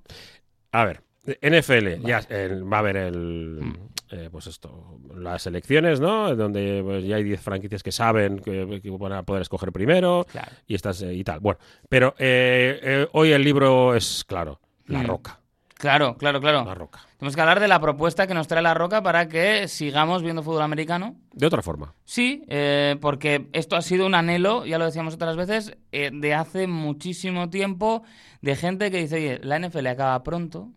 A 0.73 0.85
ver, 0.85 1.03
NFL, 1.41 2.01
ya 2.07 2.19
el- 2.29 2.71
va 2.73 2.79
a 2.79 2.81
haber 2.81 2.97
el. 2.97 3.59
Mm. 3.63 3.75
eh, 4.13 4.29
pues 4.33 4.47
esto, 4.49 4.99
las 5.15 5.47
elecciones, 5.47 6.01
¿no? 6.01 6.35
Donde 6.35 6.81
pues, 6.83 7.05
ya 7.05 7.17
hay 7.17 7.23
10 7.25 7.41
franquicias 7.41 7.83
que 7.83 7.93
saben 7.93 8.41
que, 8.41 8.81
que 8.83 8.91
van 8.91 9.13
a 9.13 9.23
poder 9.23 9.43
escoger 9.43 9.71
primero 9.73 10.27
Claro. 10.31 10.51
y 10.67 10.75
estas 10.75 11.01
eh, 11.03 11.15
y 11.15 11.23
tal. 11.23 11.39
Bueno, 11.41 11.61
pero 11.89 12.15
eh, 12.19 12.81
eh, 12.83 13.09
hoy 13.13 13.31
el 13.33 13.45
libro 13.45 13.95
es 13.95 14.25
claro: 14.27 14.61
La 14.87 15.01
Mm. 15.03 15.07
Roca. 15.07 15.37
Claro, 15.77 16.17
claro, 16.19 16.41
claro. 16.43 16.63
La 16.67 16.75
Roca. 16.75 17.01
Tenemos 17.19 17.35
que 17.35 17.41
hablar 17.41 17.59
de 17.59 17.67
la 17.69 17.81
propuesta 17.81 18.27
que 18.27 18.35
nos 18.35 18.47
trae 18.49 18.61
La 18.61 18.75
Roca 18.75 19.03
para 19.03 19.29
que 19.29 19.67
sigamos 19.67 20.23
viendo 20.23 20.43
fútbol 20.43 20.61
americano. 20.61 21.17
De 21.33 21.47
otra 21.47 21.63
forma. 21.63 21.95
Sí, 22.05 22.45
eh, 22.49 22.97
porque 23.01 23.49
esto 23.55 23.77
ha 23.77 23.81
sido 23.83 24.05
un 24.05 24.15
anhelo, 24.15 24.67
ya 24.67 24.77
lo 24.77 24.85
decíamos 24.85 25.15
otras 25.15 25.37
veces, 25.37 25.79
eh, 25.93 26.11
de 26.13 26.35
hace 26.35 26.67
muchísimo 26.67 27.49
tiempo, 27.49 28.03
de 28.43 28.57
gente 28.57 28.91
que 28.91 28.99
dice, 28.99 29.17
oye, 29.17 29.41
la 29.43 29.57
NFL 29.59 29.87
acaba 29.87 30.23
pronto, 30.23 30.69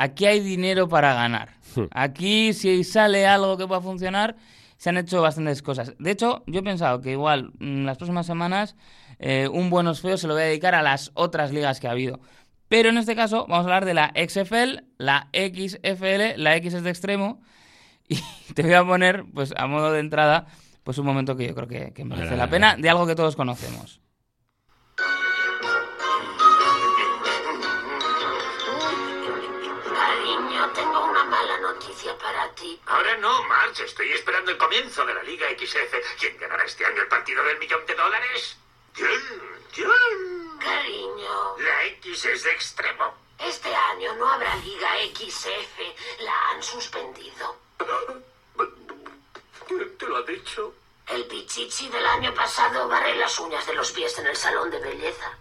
aquí 0.00 0.24
hay 0.24 0.40
dinero 0.40 0.88
para 0.88 1.12
ganar. 1.14 1.50
Hmm. 1.76 1.84
Aquí, 1.90 2.54
si 2.54 2.84
sale 2.84 3.26
algo 3.26 3.58
que 3.58 3.66
pueda 3.66 3.82
funcionar, 3.82 4.34
se 4.78 4.88
han 4.88 4.96
hecho 4.96 5.20
bastantes 5.20 5.62
cosas. 5.62 5.94
De 5.98 6.10
hecho, 6.10 6.42
yo 6.46 6.60
he 6.60 6.62
pensado 6.62 7.02
que 7.02 7.12
igual 7.12 7.52
mm, 7.58 7.84
las 7.84 7.98
próximas 7.98 8.26
semanas 8.26 8.76
eh, 9.18 9.46
un 9.52 9.68
buenos 9.68 10.00
feos 10.00 10.22
se 10.22 10.26
lo 10.26 10.32
voy 10.32 10.42
a 10.42 10.46
dedicar 10.46 10.74
a 10.74 10.80
las 10.80 11.10
otras 11.14 11.52
ligas 11.52 11.80
que 11.80 11.86
ha 11.86 11.90
habido. 11.90 12.18
Pero 12.68 12.88
en 12.88 12.96
este 12.96 13.14
caso 13.14 13.46
vamos 13.46 13.66
a 13.66 13.68
hablar 13.68 13.84
de 13.84 13.92
la 13.92 14.12
XFL, 14.16 14.84
la 14.96 15.28
XFL, 15.34 16.40
la 16.40 16.56
X 16.56 16.74
es 16.74 16.82
de 16.82 16.90
extremo, 16.90 17.42
y 18.08 18.18
te 18.54 18.62
voy 18.62 18.74
a 18.74 18.84
poner, 18.84 19.26
pues 19.34 19.52
a 19.56 19.66
modo 19.66 19.92
de 19.92 20.00
entrada, 20.00 20.46
pues 20.82 20.96
un 20.96 21.04
momento 21.04 21.36
que 21.36 21.46
yo 21.46 21.54
creo 21.54 21.68
que, 21.68 21.92
que 21.92 22.06
merece 22.06 22.36
la 22.36 22.48
pena, 22.48 22.76
de 22.76 22.88
algo 22.88 23.06
que 23.06 23.14
todos 23.14 23.36
conocemos. 23.36 24.00
Ahora 32.86 33.16
no, 33.18 33.42
Marge. 33.44 33.84
Estoy 33.84 34.12
esperando 34.12 34.50
el 34.50 34.58
comienzo 34.58 35.04
de 35.06 35.14
la 35.14 35.22
Liga 35.22 35.48
XF. 35.50 35.94
¿Quién 36.18 36.36
ganará 36.38 36.64
este 36.64 36.84
año 36.84 37.02
el 37.02 37.08
partido 37.08 37.42
del 37.44 37.58
millón 37.58 37.84
de 37.86 37.94
dólares? 37.94 38.56
¿Quién? 38.94 39.10
¿Quién? 39.72 40.58
Cariño, 40.58 41.56
La 41.58 41.84
X 41.86 42.24
es 42.26 42.42
de 42.44 42.50
extremo. 42.50 43.14
este 43.38 43.74
año 43.74 44.14
no 44.16 44.28
habrá 44.28 44.54
Liga 44.56 44.90
XF. 45.14 45.78
La 46.20 46.50
han 46.50 46.62
suspendido. 46.62 47.56
¿Quién 49.66 49.98
te 49.98 50.06
lo 50.06 50.16
ha 50.16 50.22
dicho? 50.22 50.74
El 51.06 51.24
pichichi 51.26 51.88
del 51.88 52.06
año 52.06 52.34
pasado 52.34 52.88
barre 52.88 53.14
las 53.16 53.38
uñas 53.38 53.66
de 53.66 53.74
los 53.74 53.90
pies 53.92 54.18
en 54.18 54.26
el 54.26 54.36
salón 54.36 54.70
de 54.70 54.80
belleza. 54.80 55.38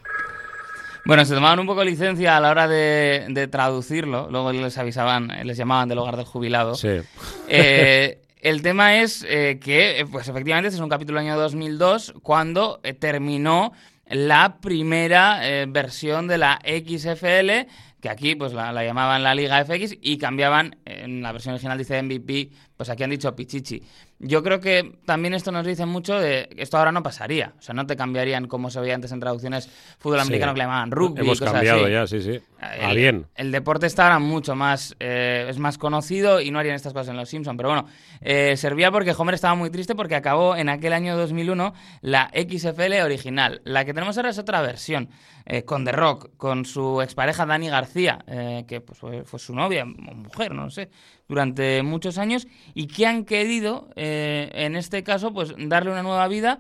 Bueno, 1.06 1.26
se 1.26 1.34
tomaban 1.34 1.60
un 1.60 1.66
poco 1.68 1.84
licencia 1.84 2.38
a 2.38 2.40
la 2.40 2.52
hora 2.52 2.68
de, 2.68 3.26
de 3.30 3.48
traducirlo, 3.48 4.30
luego 4.30 4.52
les 4.52 4.78
avisaban, 4.78 5.32
les 5.44 5.58
llamaban 5.58 5.90
del 5.90 5.98
hogar 5.98 6.18
del 6.18 6.26
jubilado. 6.26 6.76
Sí. 6.76 7.00
Eh, 7.48 8.22
el 8.42 8.62
tema 8.62 9.02
es 9.02 9.26
eh, 9.28 9.60
que, 9.62 10.00
eh, 10.00 10.06
pues 10.06 10.30
efectivamente, 10.30 10.70
este 10.70 10.78
es 10.78 10.82
un 10.82 10.90
capítulo 10.90 11.20
del 11.20 11.28
año 11.28 11.38
2002, 11.38 12.14
cuando 12.24 12.80
eh, 12.84 12.94
terminó 12.94 13.74
la 14.06 14.60
primera 14.60 15.66
versión 15.68 16.28
de 16.28 16.40
la 16.40 16.60
XFL, 16.64 17.70
que 18.02 18.10
aquí 18.10 18.34
pues 18.34 18.54
la, 18.54 18.72
la 18.72 18.84
llamaban 18.84 19.22
la 19.22 19.36
Liga 19.36 19.64
FX 19.64 19.98
y 20.02 20.18
cambiaban, 20.18 20.78
en 20.86 21.22
la 21.22 21.32
versión 21.32 21.54
original 21.54 21.78
dice 21.78 22.02
MVP, 22.02 22.50
pues 22.76 22.90
aquí 22.90 23.04
han 23.04 23.12
dicho 23.12 23.36
Pichichi. 23.36 23.84
Yo 24.22 24.44
creo 24.44 24.60
que 24.60 24.98
también 25.06 25.34
esto 25.34 25.50
nos 25.52 25.66
dice 25.66 25.86
mucho 25.86 26.20
de 26.20 26.50
que 26.54 26.62
esto 26.62 26.78
ahora 26.78 26.92
no 26.92 27.02
pasaría, 27.02 27.54
o 27.58 27.62
sea, 27.62 27.74
no 27.74 27.88
te 27.88 27.96
cambiarían 27.96 28.48
como 28.48 28.70
se 28.70 28.82
veía 28.82 28.96
antes 28.96 29.14
en 29.14 29.22
traducciones 29.22 29.70
fútbol 29.98 30.20
Sí. 30.20 30.24
americano 30.28 30.54
que 30.54 30.58
le 30.60 30.64
llamaban 30.66 30.92
rugby. 30.92 31.22
Hemos 31.22 31.40
cosas 31.40 31.54
cambiado 31.54 31.84
así. 31.86 31.92
ya, 31.94 32.06
sí, 32.08 32.22
sí. 32.22 32.40
A 32.60 32.92
El- 32.92 32.98
bien. 32.98 33.26
El 33.36 33.54
deporte 33.54 33.86
está 33.88 34.04
ahora 34.04 34.20
mucho 34.20 34.56
más, 34.56 34.94
eh, 35.00 35.46
es 35.50 35.58
más 35.58 35.78
conocido 35.78 36.42
y 36.42 36.52
no 36.52 36.60
harían 36.60 36.76
estas 36.76 36.92
cosas 36.92 37.08
en 37.10 37.16
Los 37.16 37.30
Simpsons. 37.30 37.56
Pero 37.56 37.70
bueno, 37.70 37.86
eh, 38.20 38.58
servía 38.58 38.92
porque 38.92 39.14
Homer 39.18 39.36
estaba 39.36 39.56
muy 39.56 39.70
triste 39.70 39.96
porque 39.96 40.16
acabó 40.16 40.58
en 40.58 40.68
aquel 40.68 40.92
año 40.92 41.16
2001 41.16 41.74
la 42.02 42.30
XFL 42.34 43.02
original. 43.04 43.62
La 43.64 43.86
que 43.86 43.94
tenemos 43.94 44.18
ahora 44.18 44.32
es 44.32 44.38
otra 44.38 44.62
versión, 44.62 45.10
eh, 45.46 45.64
con 45.64 45.86
The 45.86 45.94
Rock, 45.94 46.32
con 46.36 46.66
su 46.66 47.02
expareja 47.02 47.46
Dani 47.46 47.70
García, 47.70 48.20
eh, 48.28 48.66
que 48.68 48.82
pues, 48.82 49.00
fue, 49.00 49.24
fue 49.24 49.40
su 49.40 49.56
novia, 49.56 49.86
mujer, 49.86 50.54
no 50.54 50.70
sé, 50.70 50.90
durante 51.30 51.82
muchos 51.84 52.18
años, 52.18 52.46
y 52.74 52.88
que 52.88 53.06
han 53.08 53.24
querido, 53.24 53.88
eh, 53.96 54.50
en 54.54 54.76
este 54.76 55.04
caso, 55.04 55.32
pues 55.32 55.54
darle 55.58 55.92
una 55.92 56.04
nueva 56.04 56.28
vida 56.28 56.60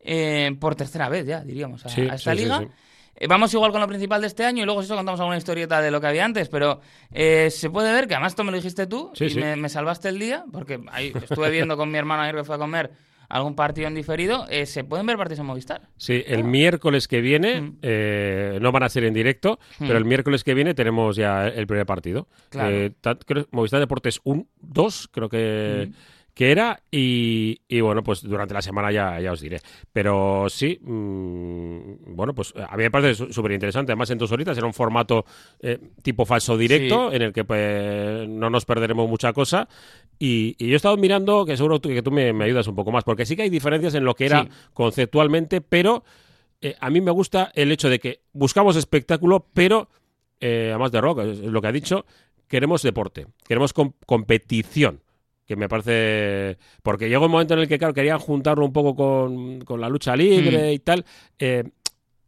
eh, 0.00 0.54
por 0.60 0.74
tercera 0.74 1.08
vez 1.08 1.24
ya, 1.26 1.40
diríamos, 1.42 1.86
a, 1.86 1.88
Sí, 1.88 2.02
a 2.02 2.14
esta 2.14 2.34
sí, 2.34 2.42
liga. 2.42 2.58
sí. 2.58 2.66
Eh, 3.20 3.26
vamos 3.26 3.52
igual 3.54 3.72
con 3.72 3.80
lo 3.80 3.88
principal 3.88 4.20
de 4.20 4.26
este 4.28 4.44
año 4.44 4.62
y 4.62 4.66
luego 4.66 4.80
si 4.82 4.86
eso 4.86 4.94
contamos 4.96 5.18
alguna 5.20 5.36
historieta 5.38 5.80
de 5.80 5.90
lo 5.90 6.00
que 6.00 6.06
había 6.06 6.24
antes, 6.24 6.48
pero 6.48 6.80
eh, 7.12 7.48
se 7.50 7.68
puede 7.70 7.92
ver 7.92 8.06
que 8.06 8.14
además 8.14 8.32
esto 8.32 8.44
me 8.44 8.50
lo 8.52 8.56
dijiste 8.58 8.86
tú 8.86 9.10
Sí, 9.14 9.24
y 9.24 9.30
sí. 9.30 9.40
Me, 9.40 9.56
me 9.56 9.68
salvaste 9.68 10.08
el 10.08 10.18
día, 10.18 10.44
porque 10.52 10.78
ahí 10.92 11.12
estuve 11.20 11.50
viendo 11.50 11.76
con 11.76 11.90
mi 11.90 11.98
hermano 11.98 12.22
ayer 12.22 12.36
que 12.36 12.44
fue 12.44 12.54
a 12.54 12.58
comer 12.58 12.90
algún 13.28 13.54
partido 13.54 13.88
en 13.88 13.94
diferido, 13.94 14.46
eh, 14.48 14.64
se 14.66 14.84
pueden 14.84 15.06
ver 15.06 15.16
partidos 15.16 15.40
en 15.40 15.46
Movistar. 15.46 15.82
Sí, 15.96 16.22
el 16.26 16.44
miércoles 16.44 17.08
que 17.08 17.20
viene, 17.20 17.60
Mm. 17.60 17.76
eh, 17.82 18.58
no 18.60 18.72
van 18.72 18.82
a 18.84 18.88
ser 18.88 19.04
en 19.04 19.14
directo, 19.14 19.58
Mm. 19.78 19.86
pero 19.86 19.98
el 19.98 20.04
miércoles 20.04 20.44
que 20.44 20.54
viene 20.54 20.74
tenemos 20.74 21.16
ya 21.16 21.46
el 21.48 21.66
primer 21.66 21.86
partido. 21.86 22.28
Claro. 22.50 22.70
Eh, 22.70 22.92
creo- 23.26 23.46
Movistar 23.50 23.80
Deportes 23.80 24.20
1, 24.24 24.46
2, 24.60 25.08
creo 25.12 25.28
que, 25.28 25.88
Mm. 25.90 25.94
que 26.34 26.52
era, 26.52 26.80
y, 26.90 27.60
y 27.68 27.80
bueno, 27.80 28.02
pues 28.04 28.22
durante 28.22 28.54
la 28.54 28.62
semana 28.62 28.92
ya, 28.92 29.18
ya 29.20 29.32
os 29.32 29.40
diré. 29.40 29.58
Pero 29.92 30.46
sí, 30.48 30.78
bueno, 30.82 32.32
pues 32.34 32.54
a 32.56 32.76
mí 32.76 32.84
me 32.84 32.90
parece 32.90 33.32
súper 33.32 33.52
interesante. 33.52 33.92
Además, 33.92 34.10
en 34.10 34.18
dos 34.18 34.30
horitas 34.32 34.56
era 34.56 34.66
un 34.66 34.72
formato 34.74 35.24
eh, 35.60 35.78
tipo 36.02 36.24
falso 36.24 36.56
directo, 36.56 37.10
Sí. 37.10 37.16
en 37.16 37.22
el 37.22 37.32
que 37.32 37.44
pues, 37.44 38.28
no 38.28 38.50
nos 38.50 38.64
perderemos 38.64 39.08
mucha 39.08 39.32
cosa. 39.32 39.68
Y, 40.18 40.56
y 40.58 40.66
yo 40.68 40.72
he 40.72 40.76
estado 40.76 40.96
mirando, 40.96 41.44
que 41.46 41.56
seguro 41.56 41.80
tú- 41.80 41.88
que 41.90 42.02
tú 42.02 42.10
me, 42.10 42.32
me 42.32 42.44
ayudas 42.44 42.66
un 42.66 42.74
poco 42.74 42.90
más, 42.90 43.04
porque 43.04 43.24
sí 43.26 43.36
que 43.36 43.42
hay 43.42 43.50
diferencias 43.50 43.94
en 43.94 44.04
lo 44.04 44.14
que 44.14 44.26
era 44.26 44.42
Sí. 44.42 44.48
conceptualmente, 44.74 45.60
pero 45.60 46.02
eh, 46.60 46.74
a 46.80 46.90
mí 46.90 47.00
me 47.00 47.10
gusta 47.12 47.52
el 47.54 47.70
hecho 47.70 47.88
de 47.88 47.98
que 48.00 48.20
buscamos 48.32 48.74
espectáculo, 48.76 49.46
pero 49.54 49.88
eh, 50.40 50.68
además 50.70 50.90
de 50.92 51.00
rock, 51.00 51.20
es 51.20 51.38
lo 51.40 51.60
que 51.62 51.68
ha 51.68 51.72
dicho, 51.72 52.04
queremos 52.48 52.82
deporte, 52.82 53.26
queremos 53.46 53.72
com- 53.72 53.92
competición. 54.06 55.00
Que 55.46 55.56
me 55.56 55.66
parece. 55.66 56.58
Porque 56.82 57.08
llegó 57.08 57.24
un 57.24 57.30
momento 57.32 57.54
en 57.54 57.60
el 57.60 57.68
que, 57.68 57.78
claro, 57.78 57.94
querían 57.94 58.18
juntarlo 58.18 58.66
un 58.66 58.72
poco 58.74 58.94
con, 58.94 59.60
con 59.62 59.80
la 59.80 59.88
lucha 59.88 60.14
libre 60.14 60.68
Mm. 60.68 60.72
y 60.74 60.78
tal. 60.80 61.06
Eh, 61.38 61.64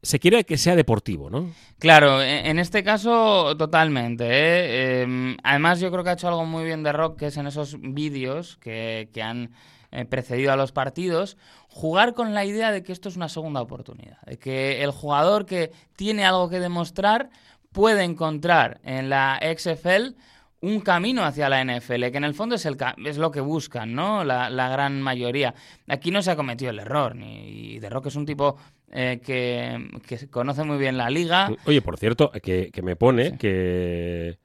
se 0.02 0.18
quiere 0.18 0.44
que 0.44 0.56
sea 0.56 0.76
deportivo, 0.76 1.28
¿no? 1.30 1.50
Claro, 1.78 2.22
e- 2.22 2.48
en 2.48 2.58
este 2.58 2.82
caso 2.82 3.56
totalmente. 3.56 4.24
¿eh? 4.28 5.02
Em, 5.02 5.36
además 5.42 5.80
yo 5.80 5.90
creo 5.90 6.04
que 6.04 6.10
ha 6.10 6.14
hecho 6.14 6.28
algo 6.28 6.44
muy 6.46 6.64
bien 6.64 6.82
de 6.82 6.92
Rock, 6.92 7.18
que 7.18 7.26
es 7.26 7.36
en 7.36 7.46
esos 7.46 7.76
vídeos 7.80 8.56
que, 8.56 9.10
que 9.12 9.22
han 9.22 9.50
eh, 9.92 10.04
precedido 10.04 10.52
a 10.52 10.56
los 10.56 10.72
partidos, 10.72 11.36
jugar 11.68 12.14
con 12.14 12.32
la 12.34 12.44
idea 12.44 12.70
de 12.72 12.82
que 12.82 12.92
esto 12.92 13.08
es 13.08 13.16
una 13.16 13.28
segunda 13.28 13.60
oportunidad, 13.60 14.20
de 14.22 14.38
que 14.38 14.82
el 14.82 14.90
jugador 14.90 15.46
que 15.46 15.72
tiene 15.96 16.24
algo 16.24 16.48
que 16.48 16.60
demostrar 16.60 17.30
puede 17.72 18.04
encontrar 18.04 18.80
en 18.84 19.10
la 19.10 19.38
XFL 19.42 20.14
un 20.62 20.80
camino 20.80 21.24
hacia 21.24 21.48
la 21.48 21.64
NFL, 21.64 22.10
que 22.10 22.18
en 22.18 22.24
el 22.24 22.34
fondo 22.34 22.54
es, 22.54 22.66
el 22.66 22.76
es 23.06 23.16
lo 23.16 23.30
que 23.30 23.40
buscan, 23.40 23.94
¿no? 23.94 24.24
La, 24.24 24.50
la 24.50 24.68
gran 24.68 25.00
mayoría. 25.00 25.54
Aquí 25.88 26.10
no 26.10 26.20
se 26.20 26.30
ha 26.30 26.36
cometido 26.36 26.70
el 26.70 26.80
error, 26.80 27.16
ni, 27.16 27.74
y 27.76 27.80
The 27.80 27.88
Rock 27.88 28.06
es 28.08 28.16
un 28.16 28.26
tipo 28.26 28.56
eh, 28.90 29.20
que, 29.24 30.26
conoce 30.28 30.64
muy 30.64 30.78
bien 30.78 30.96
la 30.96 31.10
liga. 31.10 31.50
Oye, 31.66 31.80
por 31.82 31.96
cierto, 31.98 32.30
que, 32.42 32.70
que 32.72 32.82
me 32.82 32.96
pone 32.96 33.36
que. 33.38 34.38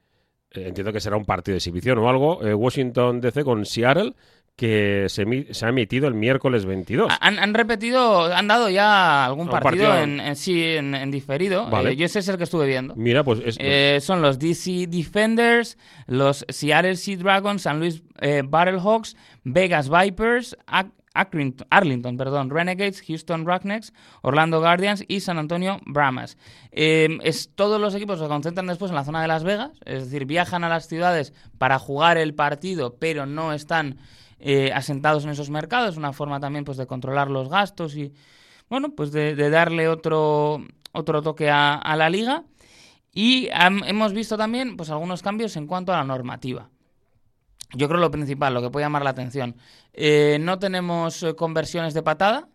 eh, 0.52 0.68
entiendo 0.68 0.94
que 0.94 1.00
será 1.00 1.18
un 1.18 1.25
partido 1.25 1.54
de 1.54 1.58
exhibición 1.58 1.98
o 1.98 2.10
algo. 2.10 2.46
eh, 2.46 2.54
Washington 2.54 3.22
DC 3.22 3.44
con 3.44 3.66
Seattle, 3.66 4.14
que 4.56 5.08
se, 5.10 5.24
ha 5.66 5.70
emitido 5.70 6.08
el 6.08 6.14
miércoles 6.14 6.66
22. 6.66 7.12
Ha- 7.12 7.18
Han, 7.28 7.40
han 7.40 7.54
repetido, 7.54 8.34
han 8.34 8.48
dado 8.48 8.70
ya 8.70 9.25
algún 9.25 9.50
partido, 9.50 9.90
partido. 9.90 9.98
en, 10.04 10.20
en- 10.22 10.36
sí, 10.38 10.64
en, 10.64 10.96
en 10.96 11.12
diferido. 11.12 11.70
Vale. 11.70 11.92
Eh, 11.92 11.96
yo 11.98 12.06
ese 12.06 12.20
es 12.20 12.28
el 12.30 12.38
que 12.38 12.46
estuve 12.46 12.66
viendo. 12.68 12.96
Mira, 12.96 13.24
pues 13.25 13.42
es. 13.44 13.58
Eh, 13.60 14.00
son 14.02 14.22
los 14.22 14.40
DC 14.40 14.88
Defenders, 14.88 15.78
los 16.08 16.46
Seattle 16.48 16.96
Sea 16.96 17.18
Dragons, 17.18 17.64
San 17.64 17.80
Luis 17.80 18.02
eh, 18.22 18.44
Battlehawks, 18.46 19.18
Vegas 19.44 19.90
Vipers, 19.90 20.56
Ac- 20.68 20.92
Arlington, 21.15 22.17
perdón, 22.17 22.50
Renegades, 22.50 23.01
Houston 23.07 23.45
Roughnecks, 23.45 23.93
Orlando 24.22 24.60
Guardians 24.60 25.03
y 25.07 25.22
San 25.22 25.38
Antonio 25.38 25.79
Brahmas. 25.86 26.38
Eh, 26.72 27.17
es, 27.24 27.50
todos 27.55 27.79
los 27.79 27.95
equipos 27.95 28.19
se 28.19 28.27
concentran 28.27 28.67
después 28.67 28.91
en 28.91 28.95
la 28.95 29.05
zona 29.05 29.22
de 29.22 29.27
Las 29.27 29.43
Vegas, 29.43 29.72
es 29.86 30.05
decir, 30.05 30.25
viajan 30.25 30.63
a 30.63 30.69
las 30.69 30.88
ciudades 30.88 31.34
para 31.57 31.79
jugar 31.79 32.17
el 32.17 32.36
partido, 32.36 32.98
pero 33.00 33.25
no 33.25 33.53
están 33.53 33.98
eh, 34.39 34.72
asentados 34.74 35.24
en 35.24 35.31
esos 35.31 35.50
mercados, 35.50 35.98
una 35.98 36.13
forma 36.13 36.39
también 36.39 36.65
pues 36.65 36.77
de 36.77 36.86
controlar 36.86 37.31
los 37.31 37.50
gastos 37.50 37.95
y 37.95 38.13
bueno, 38.69 38.89
pues 38.95 39.12
de, 39.12 39.36
darle 39.50 39.88
otro, 39.88 40.63
otro 40.91 41.22
toque 41.22 41.50
a, 41.50 41.95
la 41.95 42.10
liga. 42.10 42.43
Y 43.13 43.48
hemos 43.51 44.12
visto 44.12 44.38
también 44.38 44.75
pues 44.75 44.89
algunos 44.89 45.22
cambios 45.22 45.55
en 45.55 45.67
cuanto 45.67 45.93
a 45.93 45.98
la 45.98 46.03
normativa. 46.03 46.69
Yo 47.75 47.88
creo 47.88 48.00
lo 48.00 48.12
principal, 48.12 48.53
lo 48.53 48.62
que 48.62 48.70
puede 48.70 48.86
llamar 48.86 49.03
la 49.03 49.10
atención. 49.12 49.55
Eh, 49.94 50.38
no 50.41 50.60
tenemos 50.60 51.24
eh, 51.24 51.36
conversiones 51.36 51.94
de 51.94 52.01
patada, 52.03 52.48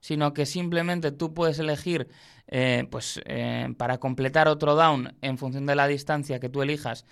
sino 0.00 0.32
que 0.34 0.46
simplemente 0.46 1.12
tú 1.12 1.32
puedes 1.34 1.58
elegir, 1.58 2.08
eh, 2.48 2.86
pues 2.90 3.20
eh, 3.24 3.72
para 3.76 3.98
completar 3.98 4.48
otro 4.48 4.74
down 4.74 5.14
en 5.22 5.38
función 5.38 5.64
de 5.66 5.76
la 5.76 5.86
distancia 5.86 6.40
que 6.40 6.48
tú 6.48 6.62
elijas, 6.62 7.06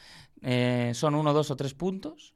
son 0.92 1.14
uno, 1.14 1.32
dos 1.34 1.50
o 1.50 1.56
tres 1.56 1.74
puntos. 1.74 2.34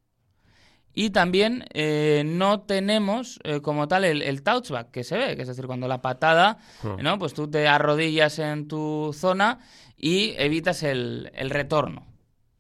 Y 0.97 1.11
también 1.11 1.65
eh, 1.73 2.23
no 2.25 2.61
tenemos 2.61 3.41
eh, 3.43 3.61
como 3.61 3.89
tal 3.89 4.05
el, 4.05 4.23
el 4.23 4.43
touchback 4.45 4.93
que 4.93 5.03
se 5.03 5.17
ve, 5.19 5.35
que 5.35 5.43
es 5.43 5.49
decir, 5.49 5.67
cuando 5.67 5.89
la 5.89 6.01
patada, 6.03 6.59
Ah. 6.85 6.97
¿no? 7.03 7.19
Pues 7.19 7.35
tú 7.35 7.51
te 7.51 7.67
arrodillas 7.67 8.39
en 8.39 8.69
tu 8.69 9.11
zona 9.13 9.59
y 9.97 10.35
evitas 10.39 10.85
el, 10.85 11.33
el 11.35 11.51
retorno. 11.51 12.07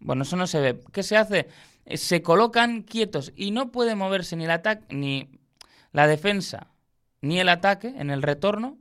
Bueno, 0.01 0.23
eso 0.25 0.35
no 0.37 0.49
se 0.49 0.61
ve. 0.61 0.81
¿Qué 0.93 1.05
se 1.05 1.17
hace? 1.17 1.47
Eh, 1.87 1.97
Se 1.97 2.23
colocan 2.23 2.83
quietos 2.83 3.33
y 3.37 3.51
no 3.51 3.71
puede 3.71 3.95
moverse 3.95 4.37
ni 4.37 4.45
el 4.45 4.51
ataque, 4.51 4.85
ni 4.95 5.29
la 5.93 6.07
defensa, 6.07 6.69
ni 7.21 7.41
el 7.41 7.49
ataque 7.49 7.95
en 7.97 8.11
el 8.11 8.23
retorno 8.23 8.79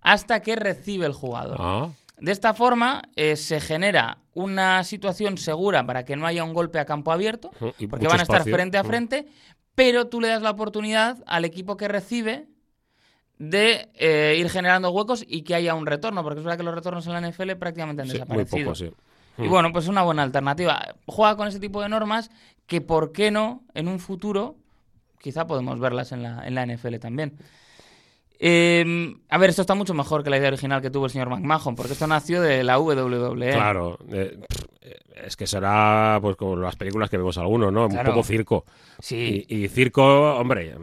hasta 0.00 0.40
que 0.40 0.56
recibe 0.56 1.06
el 1.06 1.12
jugador. 1.12 1.56
Ah, 1.60 1.90
De 2.18 2.32
esta 2.32 2.54
forma 2.54 3.02
eh, 3.16 3.36
se 3.36 3.60
genera 3.60 4.18
una 4.32 4.82
situación 4.84 5.36
segura 5.38 5.84
para 5.84 6.04
que 6.04 6.16
no 6.16 6.26
haya 6.26 6.44
un 6.44 6.54
golpe 6.54 6.78
a 6.78 6.84
campo 6.84 7.12
abierto, 7.12 7.50
porque 7.58 8.08
van 8.08 8.20
a 8.20 8.22
estar 8.22 8.36
espacio. 8.38 8.54
frente 8.54 8.78
a 8.78 8.84
frente, 8.84 9.26
pero 9.74 10.06
tú 10.08 10.20
le 10.20 10.28
das 10.28 10.42
la 10.42 10.50
oportunidad 10.50 11.22
al 11.26 11.44
equipo 11.44 11.76
que 11.76 11.88
recibe 11.88 12.46
de 13.38 13.88
eh, 13.94 14.36
ir 14.38 14.50
generando 14.50 14.90
huecos 14.90 15.24
y 15.26 15.42
que 15.42 15.54
haya 15.54 15.74
un 15.74 15.86
retorno, 15.86 16.22
porque 16.22 16.40
es 16.40 16.44
verdad 16.44 16.58
que 16.58 16.64
los 16.64 16.74
retornos 16.74 17.06
en 17.06 17.12
la 17.14 17.20
NFL 17.30 17.52
prácticamente 17.56 18.02
han 18.02 18.08
sí, 18.08 18.18
muy 18.28 18.44
desaparecido. 18.44 18.64
poco, 18.64 18.74
sí. 18.74 18.90
Y 19.38 19.48
bueno, 19.48 19.72
pues 19.72 19.84
es 19.84 19.88
una 19.88 20.02
buena 20.02 20.22
alternativa. 20.22 20.94
Juega 21.06 21.36
con 21.36 21.48
ese 21.48 21.60
tipo 21.60 21.80
de 21.80 21.88
normas 21.88 22.30
que, 22.66 22.80
¿por 22.80 23.12
qué 23.12 23.30
no? 23.30 23.62
En 23.74 23.88
un 23.88 23.98
futuro, 23.98 24.56
quizá 25.20 25.46
podemos 25.46 25.80
verlas 25.80 26.12
en 26.12 26.22
la, 26.22 26.46
en 26.46 26.54
la 26.54 26.66
NFL 26.66 26.96
también. 26.96 27.38
Eh, 28.38 29.14
a 29.28 29.38
ver, 29.38 29.50
esto 29.50 29.62
está 29.62 29.74
mucho 29.74 29.92
mejor 29.92 30.24
que 30.24 30.30
la 30.30 30.38
idea 30.38 30.48
original 30.48 30.80
que 30.80 30.90
tuvo 30.90 31.04
el 31.04 31.10
señor 31.10 31.28
McMahon, 31.28 31.74
porque 31.74 31.92
esto 31.92 32.06
nació 32.06 32.40
de 32.40 32.64
la 32.64 32.78
WWE. 32.78 33.52
Claro, 33.52 33.98
eh, 34.10 34.38
es 35.24 35.36
que 35.36 35.46
será 35.46 36.18
pues 36.22 36.36
como 36.36 36.56
las 36.56 36.76
películas 36.76 37.10
que 37.10 37.18
vemos 37.18 37.36
algunos, 37.36 37.70
¿no? 37.72 37.88
Claro. 37.88 38.10
Un 38.10 38.14
poco 38.14 38.26
circo. 38.26 38.64
Sí. 38.98 39.44
Y, 39.46 39.64
y 39.64 39.68
circo, 39.68 40.36
hombre, 40.36 40.74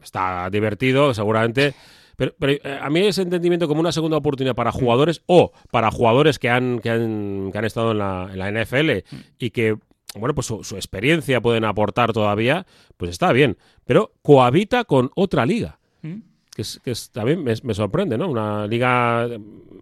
está 0.00 0.48
divertido, 0.50 1.12
seguramente. 1.12 1.74
Pero, 2.16 2.32
pero, 2.38 2.52
eh, 2.52 2.78
a 2.80 2.88
mí 2.90 3.00
ese 3.00 3.22
entendimiento 3.22 3.66
como 3.68 3.80
una 3.80 3.92
segunda 3.92 4.16
oportunidad 4.16 4.54
para 4.54 4.72
jugadores 4.72 5.22
o 5.26 5.52
para 5.70 5.90
jugadores 5.90 6.38
que 6.38 6.48
han, 6.48 6.78
que 6.80 6.90
han, 6.90 7.50
que 7.52 7.58
han 7.58 7.64
estado 7.64 7.92
en 7.92 7.98
la, 7.98 8.28
en 8.32 8.38
la 8.38 8.50
NFL 8.64 8.90
y 9.38 9.50
que, 9.50 9.76
bueno, 10.16 10.34
pues 10.34 10.46
su, 10.46 10.62
su 10.64 10.76
experiencia 10.76 11.40
pueden 11.40 11.64
aportar 11.64 12.12
todavía, 12.12 12.66
pues 12.96 13.10
está 13.10 13.32
bien. 13.32 13.56
Pero 13.84 14.12
cohabita 14.22 14.84
con 14.84 15.10
otra 15.16 15.44
liga. 15.44 15.78
¿Mm? 16.02 16.18
Que, 16.54 16.62
es, 16.62 16.80
que 16.84 16.92
es- 16.92 17.10
también 17.10 17.42
me, 17.42 17.52
me 17.64 17.74
sorprende, 17.74 18.16
¿no? 18.16 18.28
Una 18.30 18.66
liga 18.68 19.26
eh, 19.26 19.40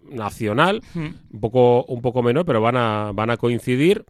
nacional, 0.09 0.81
¿Mm? 0.93 1.05
un 1.33 1.39
poco, 1.39 1.83
un 1.85 2.01
poco 2.01 2.23
menor, 2.23 2.45
pero 2.45 2.61
van 2.61 2.77
a, 2.77 3.11
van 3.13 3.29
a 3.29 3.37
coincidir. 3.37 4.05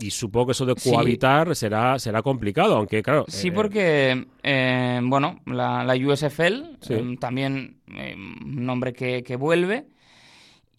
Y 0.00 0.10
supongo 0.10 0.46
que 0.46 0.52
eso 0.52 0.66
de 0.66 0.74
Sí. 0.78 0.90
cohabitar 0.90 1.54
será, 1.54 1.98
será 1.98 2.22
complicado, 2.22 2.76
aunque 2.76 3.02
claro. 3.02 3.24
Sí, 3.28 3.48
eh, 3.48 3.52
porque, 3.52 4.26
eh, 4.42 5.00
bueno, 5.02 5.40
la, 5.46 5.84
la 5.84 5.94
USFL, 5.94 6.76
Sí. 6.80 6.94
eh, 6.94 7.16
también 7.20 7.76
un 7.88 8.64
nombre 8.64 8.92
que, 8.92 9.22
que 9.22 9.36
vuelve. 9.36 9.86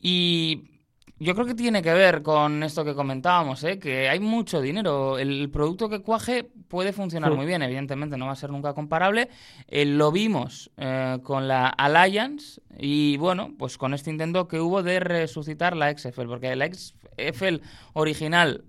Y 0.02 0.64
yo 1.20 1.36
creo 1.36 1.46
que 1.46 1.54
tiene 1.54 1.84
que 1.84 1.94
ver 1.94 2.24
con 2.24 2.64
esto 2.64 2.84
que 2.84 2.96
comentábamos, 2.96 3.64
¿eh? 3.64 3.78
que 3.78 4.10
hay 4.10 4.20
mucho 4.20 4.60
dinero. 4.60 5.20
El, 5.20 5.50
producto 5.52 5.88
que 5.88 6.00
cuaje 6.00 6.50
puede 6.68 6.92
funcionar 6.94 7.30
Sí. 7.32 7.38
muy 7.38 7.46
bien, 7.46 7.62
evidentemente 7.62 8.18
no 8.18 8.26
va 8.26 8.32
a 8.32 8.36
ser 8.36 8.50
nunca 8.50 8.74
comparable. 8.74 9.30
Lo 9.70 10.12
vimos 10.12 10.72
con 11.22 11.48
la 11.48 11.68
Alliance 11.68 12.60
y, 12.80 13.18
bueno, 13.18 13.52
pues 13.60 13.78
con 13.78 13.94
este 13.94 14.10
intento 14.10 14.48
que 14.48 14.60
hubo 14.60 14.82
de 14.82 15.00
resucitar 15.00 15.76
la 15.78 15.96
XFL, 15.96 16.26
porque 16.28 16.56
la 16.56 16.66
XFL 16.74 17.62
original 17.94 18.64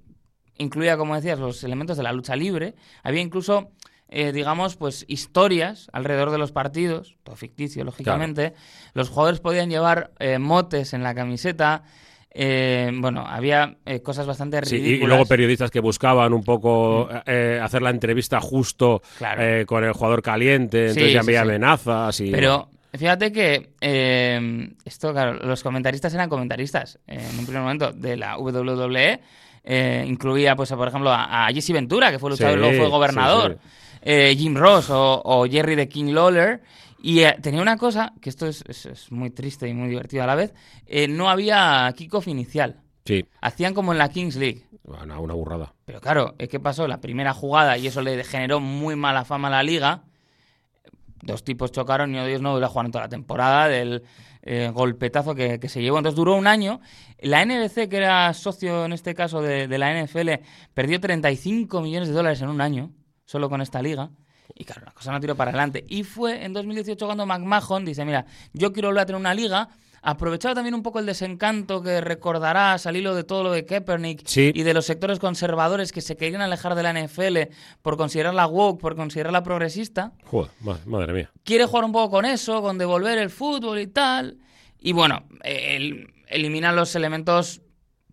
incluía, 0.63 0.97
como 0.97 1.15
decías, 1.15 1.39
los 1.39 1.63
elementos 1.65 1.97
de 1.97 2.03
la 2.03 2.13
lucha 2.13 2.35
libre. 2.37 2.75
Había 3.03 3.21
incluso, 3.21 3.71
eh, 4.09 4.33
digamos, 4.33 4.77
pues 4.77 5.05
historias 5.09 5.89
alrededor 5.93 6.31
de 6.31 6.39
los 6.39 6.53
partidos, 6.53 7.17
todo 7.23 7.37
ficticio, 7.37 7.85
lógicamente. 7.85 8.55
Los 8.95 9.09
jugadores 9.11 9.41
podían 9.41 9.69
llevar 9.71 10.13
eh, 10.19 10.39
motes 10.39 10.93
en 10.95 11.03
la 11.03 11.15
camiseta. 11.15 11.83
eh, 12.35 12.91
bueno, 12.95 13.27
había 13.27 13.77
eh, 13.85 14.01
cosas 14.01 14.27
bastante 14.27 14.65
sí, 14.65 14.77
y- 14.77 14.79
ridículas. 14.79 15.03
y, 15.05 15.07
luego 15.09 15.27
periodistas 15.27 15.71
que 15.71 15.81
buscaban 15.81 16.33
un 16.33 16.43
poco 16.43 17.07
eh, 17.27 17.61
hacer 17.63 17.83
la 17.83 17.91
entrevista 17.91 18.41
justo 18.41 19.03
Claro. 19.19 19.43
eh, 19.43 19.67
con 19.67 19.85
el 19.85 19.93
jugador 19.93 20.23
caliente, 20.23 20.79
entonces 20.89 21.09
Sí, 21.09 21.13
ya 21.13 21.21
había 21.21 21.43
sí. 21.43 21.49
amenazas 21.49 22.21
y. 22.21 22.31
Pero 22.31 22.71
Fíjate 22.95 23.33
que 23.33 23.71
esto, 24.85 25.13
claro, 25.13 25.35
los 25.47 25.63
comentaristas 25.63 26.13
eran 26.15 26.29
comentaristas 26.29 26.99
eh, 27.07 27.27
en 27.33 27.39
un 27.39 27.45
primer 27.47 27.63
momento 27.63 27.91
de 27.93 28.17
la 28.19 28.37
WWE. 28.39 29.21
Eh, 29.65 30.05
incluía, 30.07 30.57
pues, 30.57 30.71
por 30.73 30.89
ejemplo, 30.89 31.11
a, 31.11 31.47
a 31.47 31.53
Jesse 31.53 31.73
Ventura, 31.73 32.11
que 32.11 32.19
fue 32.19 32.31
luchador 32.31 32.59
y 32.59 32.61
luego 32.61 32.77
fue 32.77 32.89
gobernador. 32.89 33.59
sí, 33.63 33.69
eh, 34.03 34.35
Jim 34.37 34.57
Ross 34.57 34.91
o, 34.91 35.23
o 35.25 35.47
Jerry 35.47 35.75
de 35.77 35.89
King 35.89 36.13
Lawler. 36.13 36.63
Y 37.05 37.21
eh, 37.21 37.37
tenía 37.43 37.61
una 37.63 37.77
cosa, 37.77 38.13
que 38.21 38.31
esto 38.31 38.47
es, 38.47 38.63
es- 38.69 38.87
es 38.87 39.11
muy 39.13 39.31
triste 39.31 39.69
y 39.69 39.75
muy 39.75 39.89
divertido 39.89 40.23
a 40.23 40.27
la 40.27 40.35
vez, 40.37 40.55
eh, 40.87 41.09
no 41.09 41.29
había 41.31 41.93
kickoff 41.97 42.29
inicial. 42.29 42.81
Sí, 43.05 43.25
Hacían 43.41 43.75
como 43.75 43.91
en 43.93 43.99
la 43.99 44.09
Kings 44.09 44.37
League. 44.37 44.67
una, 44.85 45.19
una 45.19 45.35
burrada. 45.35 45.75
Pero 45.85 46.01
claro, 46.01 46.37
¿qué 46.39 46.61
pasó? 46.61 46.87
La 46.87 47.01
primera 47.01 47.33
jugada, 47.35 47.77
y 47.77 47.89
eso 47.89 48.03
le 48.03 48.23
generó 48.23 48.61
muy 48.61 48.95
mala 48.95 49.25
fama 49.25 49.49
a 49.49 49.51
la 49.51 49.63
liga. 49.65 50.03
Dos 51.23 51.45
tipos 51.45 51.71
chocaron 51.73 52.11
y 52.11 52.15
uno 52.15 52.25
de 52.25 52.31
ellos 52.31 52.43
no 52.43 52.57
en 52.59 52.91
toda 52.93 53.05
la 53.05 53.09
temporada 53.09 53.69
del 53.69 54.03
eh, 54.43 54.71
golpetazo 54.73 55.35
que, 55.35 55.59
que 55.61 55.69
se 55.69 55.81
llevó. 55.81 55.99
Entonces 55.99 56.17
duró 56.17 56.35
un 56.37 56.47
año. 56.47 56.81
La 57.21 57.45
NBC, 57.45 57.89
que 57.89 57.97
era 57.97 58.33
socio 58.35 58.85
en 58.85 58.93
este 58.93 59.15
caso 59.15 59.41
de, 59.41 59.69
de 59.69 59.79
la 59.79 60.03
NFL, 60.03 60.31
perdió 60.75 61.01
35 61.01 61.81
millones 61.81 62.09
de 62.09 62.15
dólares 62.15 62.43
en 62.43 62.49
un 62.49 62.61
año, 62.61 62.93
solo 63.25 63.49
con 63.49 63.61
esta 63.61 63.81
liga. 63.83 64.11
Y 64.55 64.65
claro, 64.65 64.83
la 64.85 64.93
cosa 64.93 65.13
no 65.13 65.21
tiró 65.21 65.37
para 65.37 65.51
adelante. 65.51 65.85
Y 65.89 66.03
fue 66.03 66.45
en 66.45 66.53
2018 66.53 67.07
cuando 67.07 67.27
McMahon 67.27 67.85
dice, 67.85 68.05
mira, 68.05 68.27
yo 68.53 68.73
quiero 68.73 68.89
volver 68.89 69.03
a 69.03 69.07
tener 69.07 69.21
una 69.21 69.35
liga, 69.35 69.69
aprovechado 70.03 70.55
también 70.57 70.75
un 70.75 70.83
poco 70.83 70.99
el 70.99 71.07
desencanto 71.07 71.81
que 71.83 72.01
recordarás 72.01 72.87
al 72.87 72.97
hilo 72.97 73.15
de 73.15 73.23
todo 73.25 73.45
lo 73.45 73.53
de 73.53 73.65
Kaepernick 73.65 74.27
Sí. 74.27 74.51
y 74.55 74.63
de 74.65 74.75
los 74.75 74.85
sectores 74.85 75.19
conservadores 75.21 75.93
que 75.93 76.01
se 76.01 76.17
querían 76.17 76.41
alejar 76.43 76.75
de 76.75 76.83
la 76.83 76.91
NFL 76.93 77.53
por 77.83 77.97
considerarla 77.97 78.47
woke, 78.47 78.81
por 78.81 78.97
considerarla 78.97 79.43
progresista. 79.43 80.13
Joder, 80.25 80.51
ma- 80.61 80.81
madre 80.87 81.13
mía. 81.13 81.31
Quiere 81.45 81.67
jugar 81.67 81.85
un 81.85 81.93
poco 81.93 82.11
con 82.11 82.25
eso, 82.25 82.61
con 82.63 82.79
devolver 82.79 83.19
el 83.19 83.31
fútbol 83.31 83.79
y 83.79 83.87
tal. 83.87 84.39
Y 84.81 84.93
bueno, 84.93 85.25
el- 85.45 86.13
eliminan 86.27 86.75
los 86.75 86.95
elementos 86.97 87.61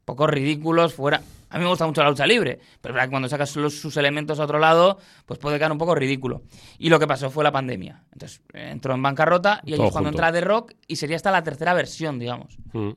poco 0.06 0.28
ridículos 0.28 0.94
fuera. 0.94 1.22
A 1.50 1.58
mí 1.58 1.64
me 1.64 1.70
gusta 1.70 1.86
mucho 1.88 2.04
la 2.04 2.10
lucha 2.10 2.28
libre, 2.28 2.60
pero 2.82 2.94
verdad 2.94 3.10
cuando 3.10 3.28
sacas 3.28 3.56
los- 3.56 3.74
sus 3.80 3.98
elementos 3.98 4.40
a 4.40 4.44
otro 4.44 4.60
lado, 4.60 5.00
pues 5.26 5.40
puede 5.40 5.58
quedar 5.58 5.72
un 5.72 5.78
poco 5.78 5.96
ridículo. 5.96 6.44
Y 6.78 6.90
lo 6.90 7.00
que 7.00 7.08
pasó 7.08 7.30
fue 7.32 7.44
la 7.44 7.52
pandemia. 7.52 8.04
Entonces 8.12 8.42
eh, 8.54 8.70
entró 8.72 8.94
en 8.94 9.02
bancarrota 9.02 9.62
y 9.66 9.74
ahí 9.74 9.82
es 9.82 9.92
cuando 9.92 10.10
entra 10.10 10.32
The 10.32 10.42
Rock 10.42 10.74
y 10.88 10.96
sería 10.98 11.16
hasta 11.16 11.32
la 11.32 11.44
tercera 11.44 11.74
versión, 11.74 12.20
digamos. 12.20 12.58
Mm. 12.74 12.90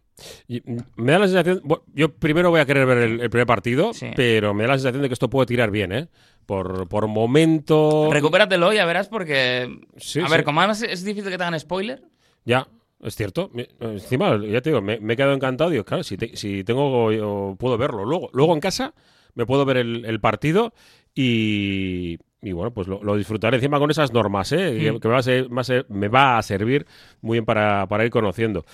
Y, 0.49 0.63
me 0.97 1.13
da 1.13 1.19
la 1.21 1.27
sensación. 1.29 1.63
Yo 1.95 2.15
primero 2.15 2.51
voy 2.51 2.61
a 2.61 2.67
querer 2.67 2.87
ver 2.87 2.99
el, 2.99 3.21
el 3.23 3.31
primer 3.31 3.47
partido, 3.47 3.93
Sí. 3.95 4.09
pero 4.15 4.53
me 4.55 4.65
da 4.65 4.71
la 4.71 4.75
sensación 4.75 5.03
de 5.03 5.09
que 5.09 5.15
esto 5.15 5.31
puede 5.31 5.47
tirar 5.47 5.71
bien, 5.71 5.93
¿eh? 5.93 6.09
Por, 6.47 6.89
por 6.89 7.07
momento. 7.07 8.09
Recupératelo, 8.13 8.73
ya 8.73 8.85
verás, 8.85 9.09
porque. 9.09 9.81
Sí, 9.97 10.21
a 10.21 10.29
ver, 10.29 10.41
sí. 10.41 10.45
como 10.45 10.61
además 10.61 10.83
es 10.83 11.05
difícil 11.05 11.31
que 11.31 11.39
te 11.39 11.45
hagan 11.45 11.59
spoiler. 11.59 12.03
Ya, 12.45 12.67
es 13.03 13.17
cierto. 13.17 13.51
Me- 13.53 13.69
Encima, 13.81 14.39
ya 14.45 14.61
te 14.61 14.71
digo, 14.71 14.81
me, 14.81 14.99
me 15.01 15.15
he 15.15 15.17
quedado 15.17 15.35
encantado. 15.35 15.71
Digo, 15.71 15.85
claro, 15.85 16.03
si, 16.03 16.17
te- 16.17 16.37
si 16.37 16.65
tengo. 16.65 17.57
puedo 17.59 17.77
verlo. 17.79 18.05
Luego, 18.05 18.31
luego 18.33 18.55
en 18.55 18.61
casa 18.61 18.95
me 19.35 19.45
puedo 19.47 19.65
ver 19.65 19.79
el, 19.79 20.05
el 20.05 20.21
partido 20.21 20.73
y. 21.15 22.19
y 22.43 22.53
bueno, 22.53 22.73
pues 22.73 22.89
lo, 22.89 23.03
lo 23.05 23.17
disfrutaré 23.17 23.57
encima 23.57 23.79
con 23.79 23.91
esas 23.91 24.13
normas, 24.13 24.51
¿eh? 24.53 24.77
Que, 24.81 24.93
Mm. 24.93 25.01
que 25.01 25.09
me, 25.09 25.15
va 25.15 25.21
a 25.21 25.23
ser- 25.23 25.57
va 25.57 25.61
a 25.61 25.65
ser- 25.65 25.87
me 25.89 26.09
va 26.09 26.39
a 26.39 26.43
servir 26.43 26.87
muy 27.21 27.37
bien 27.37 27.45
para, 27.45 27.87
para 27.87 28.05
ir 28.05 28.11
conociendo. 28.11 28.65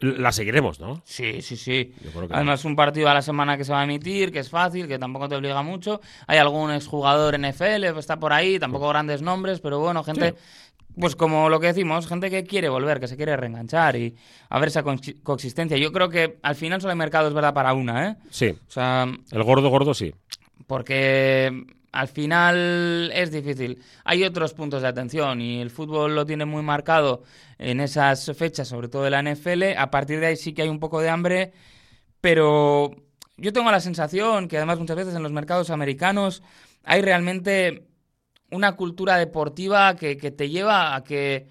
La 0.00 0.30
seguiremos, 0.30 0.78
¿no? 0.78 1.02
Sí, 1.04 1.42
sí, 1.42 1.56
sí. 1.56 1.92
Además, 2.30 2.64
un 2.64 2.76
partido 2.76 3.08
a 3.08 3.14
la 3.14 3.20
semana 3.20 3.56
que 3.58 3.64
se 3.64 3.72
va 3.72 3.80
a 3.80 3.84
emitir, 3.84 4.30
que 4.30 4.38
es 4.38 4.48
fácil, 4.48 4.86
que 4.86 4.96
tampoco 4.96 5.28
te 5.28 5.34
obliga 5.34 5.60
mucho. 5.64 6.00
Hay 6.28 6.38
algún 6.38 6.70
exjugador 6.70 7.34
NFL, 7.34 7.86
pues, 7.94 7.98
está 8.04 8.16
por 8.20 8.32
ahí, 8.32 8.60
tampoco 8.60 8.88
grandes 8.90 9.22
nombres, 9.22 9.58
pero 9.58 9.80
bueno, 9.80 10.04
gente, 10.04 10.36
pues 11.00 11.16
como 11.16 11.48
lo 11.48 11.60
que 11.60 11.68
decimos, 11.68 12.06
gente 12.06 12.30
que 12.30 12.44
quiere 12.44 12.68
volver, 12.68 13.00
que 13.00 13.08
se 13.08 13.16
quiere 13.16 13.36
reenganchar 13.36 13.96
y 13.96 14.14
a 14.48 14.58
ver 14.58 14.68
esa 14.68 14.82
coexistencia. 15.22 15.76
Yo 15.76 15.92
creo 15.92 16.08
que 16.08 16.38
al 16.42 16.54
final 16.54 16.80
solo 16.80 16.92
hay 16.92 16.98
mercado, 16.98 17.28
es 17.28 17.34
verdad, 17.34 17.54
para 17.54 17.72
una, 17.74 18.08
¿eh? 18.08 18.16
Sí. 18.30 18.48
O 18.50 18.70
sea, 18.70 19.06
El 19.30 19.42
gordo, 19.42 19.68
gordo, 19.68 19.94
sí. 19.94 20.14
porque 20.66 21.64
al 21.92 22.08
final 22.08 23.10
es 23.14 23.30
difícil. 23.32 23.82
Hay 24.04 24.24
otros 24.24 24.54
puntos 24.54 24.82
de 24.82 24.88
atención 24.88 25.40
y 25.40 25.60
el 25.60 25.70
fútbol 25.70 26.14
lo 26.14 26.26
tiene 26.26 26.44
muy 26.44 26.62
marcado 26.62 27.22
en 27.58 27.80
esas 27.80 28.30
fechas, 28.36 28.68
sobre 28.68 28.88
todo 28.88 29.04
de 29.04 29.10
la 29.10 29.22
NFL. 29.22 29.76
A 29.76 29.90
partir 29.90 30.20
de 30.20 30.26
ahí 30.26 30.36
sí 30.36 30.52
que 30.52 30.62
hay 30.62 30.68
un 30.68 30.78
poco 30.80 31.00
de 31.00 31.08
hambre, 31.08 31.52
pero 32.20 32.94
yo 33.36 33.52
tengo 33.52 33.70
la 33.70 33.80
sensación 33.80 34.48
que 34.48 34.56
además 34.58 34.78
muchas 34.78 34.96
veces 34.96 35.14
en 35.14 35.22
los 35.22 35.32
mercados 35.32 35.70
americanos 35.70 36.42
hay 36.84 37.02
realmente 37.02 37.87
una 38.50 38.72
cultura 38.76 39.16
deportiva 39.16 39.94
que, 39.96 40.16
que 40.16 40.30
te 40.30 40.48
lleva 40.48 40.94
a 40.94 41.04
que 41.04 41.46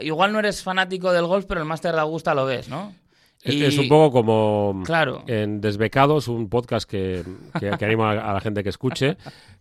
igual 0.00 0.32
no 0.32 0.38
eres 0.38 0.62
fanático 0.62 1.12
del 1.12 1.26
golf, 1.26 1.46
pero 1.46 1.60
el 1.60 1.66
Master 1.66 1.94
de 1.94 2.00
Augusta 2.00 2.34
lo 2.34 2.44
ves, 2.46 2.68
¿no? 2.68 2.94
Es, 3.42 3.54
Y- 3.54 3.64
es 3.64 3.78
un 3.78 3.88
poco 3.88 4.10
como 4.12 4.82
Claro. 4.84 5.22
en 5.28 5.60
Desbecados, 5.60 6.26
un 6.28 6.48
podcast 6.48 6.90
que, 6.90 7.22
que, 7.58 7.70
que 7.78 7.84
animo 7.84 8.04
a, 8.04 8.12
a 8.30 8.32
la 8.34 8.40
gente 8.40 8.62
que 8.64 8.68
escuche, 8.70 9.16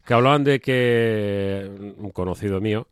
que 0.06 0.13
hablaban 0.13 0.43
de 0.43 0.60
que, 0.60 1.70
un 1.98 2.10
conocido 2.10 2.60
mío, 2.60 2.88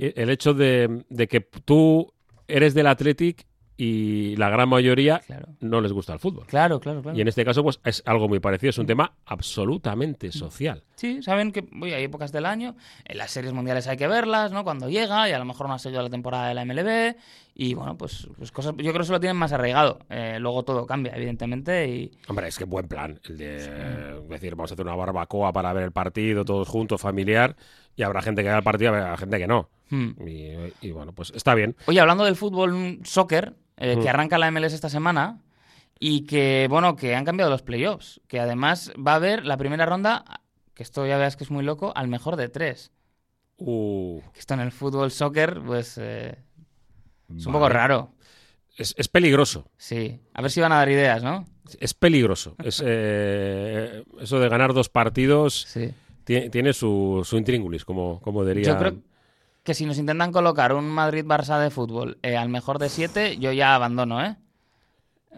el 0.00 0.30
hecho 0.30 0.54
de, 0.54 1.04
de 1.10 1.28
que 1.28 1.40
tú 1.40 2.10
eres 2.48 2.72
del 2.74 2.86
Athletic 2.86 3.44
y 3.76 4.36
la 4.36 4.48
gran 4.50 4.68
mayoría 4.68 5.18
Claro. 5.26 5.48
no 5.60 5.80
les 5.80 5.92
gusta 5.92 6.12
el 6.12 6.18
fútbol. 6.20 6.46
Claro, 6.46 6.78
claro, 6.80 7.02
claro. 7.02 7.16
Y 7.18 7.20
en 7.20 7.28
este 7.28 7.44
caso, 7.44 7.62
pues 7.62 7.80
es 7.84 8.02
algo 8.06 8.28
muy 8.28 8.38
parecido, 8.40 8.70
es 8.70 8.78
un 8.78 8.86
tema 8.86 9.12
absolutamente 9.26 10.30
social. 10.32 10.82
Sí, 10.96 11.22
saben 11.22 11.50
que 11.52 11.64
uy, 11.80 11.92
hay 11.92 12.04
épocas 12.04 12.30
del 12.32 12.46
año, 12.46 12.76
en 13.04 13.18
las 13.18 13.30
series 13.32 13.52
mundiales 13.52 13.86
hay 13.88 13.96
que 13.96 14.06
verlas, 14.06 14.52
¿no? 14.52 14.62
Cuando 14.64 14.88
llega, 14.88 15.28
y 15.28 15.32
a 15.32 15.38
lo 15.38 15.44
mejor 15.44 15.66
no 15.68 15.74
ha 15.74 15.78
seguido 15.78 16.02
la 16.02 16.10
temporada 16.10 16.48
de 16.48 16.54
la 16.54 16.64
MLB, 16.64 17.16
y 17.56 17.74
bueno, 17.74 17.96
pues, 17.96 18.28
pues 18.36 18.50
cosas, 18.52 18.72
yo 18.76 18.82
creo 18.90 18.94
que 18.94 19.02
eso 19.02 19.12
lo 19.12 19.20
tienen 19.20 19.36
más 19.36 19.52
arraigado. 19.52 19.98
Eh, 20.08 20.38
luego 20.40 20.62
todo 20.62 20.86
cambia, 20.86 21.12
evidentemente, 21.16 21.88
y 21.88 22.12
Hombre, 22.28 22.48
es 22.48 22.58
que 22.58 22.64
buen 22.64 22.86
plan, 22.88 23.18
el 23.24 23.38
de 23.38 24.20
decir, 24.28 24.54
vamos 24.54 24.70
a 24.70 24.74
hacer 24.74 24.86
una 24.86 24.94
barbacoa 24.96 25.52
para 25.52 25.72
ver 25.72 25.84
el 25.84 25.92
partido, 25.92 26.44
todos 26.44 26.68
juntos, 26.68 27.00
familiar, 27.00 27.56
y 27.96 28.02
habrá 28.02 28.22
gente 28.22 28.42
que 28.42 28.48
vea 28.48 28.58
el 28.58 28.64
partido 28.64 28.92
y 28.92 28.96
habrá 28.96 29.16
gente 29.16 29.38
que 29.38 29.46
no. 29.46 29.68
hmm. 29.90 30.10
Y, 30.28 30.88
y 30.88 30.90
bueno, 30.92 31.12
pues 31.12 31.32
está 31.34 31.54
bien. 31.54 31.76
Oye, 31.86 32.00
hablando 32.00 32.24
del 32.24 32.36
fútbol 32.36 32.98
soccer, 33.04 33.54
eh, 33.76 33.96
Mm. 33.96 34.02
que 34.02 34.08
arranca 34.08 34.38
la 34.38 34.50
MLS 34.50 34.74
esta 34.74 34.88
semana, 34.88 35.40
y 35.98 36.26
que, 36.26 36.66
bueno, 36.68 36.96
que 36.96 37.14
han 37.14 37.24
cambiado 37.24 37.50
los 37.50 37.62
playoffs, 37.62 38.20
que 38.28 38.40
además 38.40 38.92
va 38.96 39.12
a 39.12 39.16
haber 39.16 39.44
la 39.46 39.56
primera 39.56 39.86
ronda, 39.86 40.24
que 40.74 40.82
esto 40.82 41.06
ya 41.06 41.16
veas 41.18 41.36
que 41.36 41.44
es 41.44 41.50
muy 41.50 41.64
loco, 41.64 41.92
al 41.94 42.08
mejor 42.08 42.36
de 42.36 42.48
tres. 42.48 42.90
Uh, 43.58 44.20
Que 44.32 44.40
esto 44.40 44.54
en 44.54 44.60
el 44.60 44.72
fútbol 44.72 45.10
soccer, 45.12 45.60
pues, 45.64 45.96
eh, 45.98 46.36
es 47.36 47.46
un 47.46 47.52
poco 47.52 47.68
raro. 47.68 48.12
Es, 48.76 48.92
es 48.98 49.06
peligroso. 49.06 49.70
Sí, 49.76 50.20
a 50.34 50.42
ver 50.42 50.50
si 50.50 50.60
van 50.60 50.72
a 50.72 50.76
dar 50.76 50.88
ideas, 50.88 51.22
¿no? 51.22 51.46
Es 51.78 51.94
peligroso. 51.94 52.56
Es, 52.62 52.82
eh, 52.84 54.02
eso 54.20 54.40
de 54.40 54.48
ganar 54.48 54.74
dos 54.74 54.88
partidos 54.88 55.66
Sí. 55.68 55.92
tiene, 56.24 56.50
tiene 56.50 56.72
su, 56.72 57.22
su 57.24 57.36
intríngulis, 57.38 57.84
como, 57.84 58.20
como 58.20 58.44
diría. 58.44 58.64
Yo 58.64 58.76
creo 58.78 58.94
que 59.64 59.74
si 59.74 59.86
nos 59.86 59.98
intentan 59.98 60.30
colocar 60.30 60.72
un 60.74 60.84
Madrid-Barça 60.88 61.58
de 61.58 61.70
fútbol 61.70 62.18
eh, 62.22 62.36
al 62.36 62.48
mejor 62.50 62.78
de 62.78 62.88
siete, 62.88 63.36
yo 63.38 63.50
ya 63.52 63.74
abandono, 63.74 64.24
¿eh? 64.24 64.36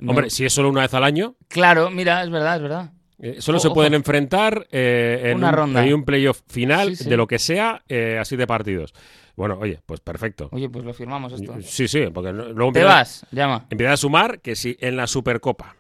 Me- 0.01 0.11
Hombre, 0.11 0.29
si 0.31 0.45
es 0.45 0.53
solo 0.53 0.69
una 0.69 0.83
vez 0.83 0.93
al 0.93 1.05
año, 1.05 1.37
Claro, 1.49 1.91
mira, 1.91 2.23
es 2.23 2.29
verdad, 2.31 2.57
es 2.57 2.63
verdad. 2.63 2.91
eh, 3.19 3.37
solo 3.41 3.57
O- 3.57 3.61
se 3.61 3.69
ojo. 3.69 3.75
pueden 3.77 3.95
enfrentar 3.95 4.67
eh, 4.71 5.23
en 5.31 5.39
Una 5.39 5.49
un, 5.51 5.55
ronda. 5.55 5.81
hay 5.81 5.93
un 5.95 6.05
playoff 6.05 6.43
final 6.49 6.97
Sí, 6.97 7.05
sí. 7.05 7.11
de 7.11 7.17
lo 7.17 7.27
que 7.27 7.39
sea, 7.39 7.83
eh, 7.89 8.19
así 8.21 8.37
de 8.37 8.47
partidos. 8.47 8.93
Bueno, 9.37 9.57
oye, 9.61 9.81
pues 9.87 10.01
perfecto. 10.01 10.49
Oye, 10.53 10.69
pues 10.69 10.85
lo 10.85 10.93
firmamos 10.93 11.33
esto. 11.33 11.55
Sí, 11.63 11.89
sí, 11.89 12.07
porque 12.13 12.33
luego 12.33 12.55
Te 12.73 12.81
empieza- 12.81 12.87
vas, 12.89 13.27
llama. 13.31 13.67
Empieza 13.71 13.93
a 13.93 13.97
sumar 13.97 14.41
que 14.41 14.57
si 14.57 14.77
en 14.81 14.97
la 14.97 15.07
Supercopa, 15.07 15.77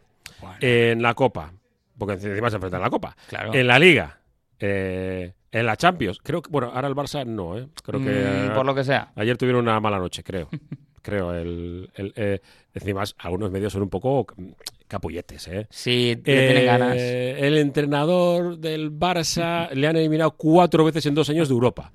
en 0.60 1.02
la 1.02 1.14
Copa, 1.14 1.52
porque 1.98 2.14
encima 2.14 2.48
se 2.50 2.56
enfrentan 2.56 2.80
en 2.80 2.84
la 2.84 2.90
Copa, 2.90 3.16
Claro. 3.28 3.54
en 3.54 3.66
la 3.66 3.78
Liga, 3.78 4.18
eh, 4.60 5.32
en 5.60 5.66
la 5.66 5.76
Champions, 5.76 6.18
creo 6.22 6.42
que, 6.42 6.50
bueno, 6.50 6.70
ahora 6.74 6.88
el 6.88 6.94
Barça 6.94 7.24
no, 7.26 7.56
¿eh? 7.58 7.68
Creo 7.84 8.00
que 8.00 8.48
Mm, 8.50 8.54
por 8.54 8.66
lo 8.66 8.74
que 8.74 8.84
sea. 8.84 9.12
ayer 9.16 9.36
tuvieron 9.36 9.62
una 9.62 9.78
mala 9.80 9.98
noche, 9.98 10.22
creo. 10.22 10.48
creo, 11.02 11.32
el, 11.34 11.88
el, 11.94 12.12
eh, 12.16 12.40
encima 12.74 13.04
algunos 13.18 13.50
medios 13.50 13.72
son 13.72 13.82
un 13.82 13.88
poco 13.90 14.26
capulletes, 14.88 15.48
¿eh? 15.48 15.66
Sí, 15.70 16.20
tienen 16.24 16.56
Eh, 16.58 16.64
ganas. 16.64 16.96
El 16.96 17.58
entrenador 17.58 18.58
del 18.58 18.92
Barça 18.92 19.70
le 19.72 19.86
han 19.86 19.96
eliminado 19.96 20.32
cuatro 20.32 20.84
veces 20.84 21.06
en 21.06 21.14
dos 21.14 21.28
años 21.30 21.48
de 21.48 21.54
Europa. 21.54 21.92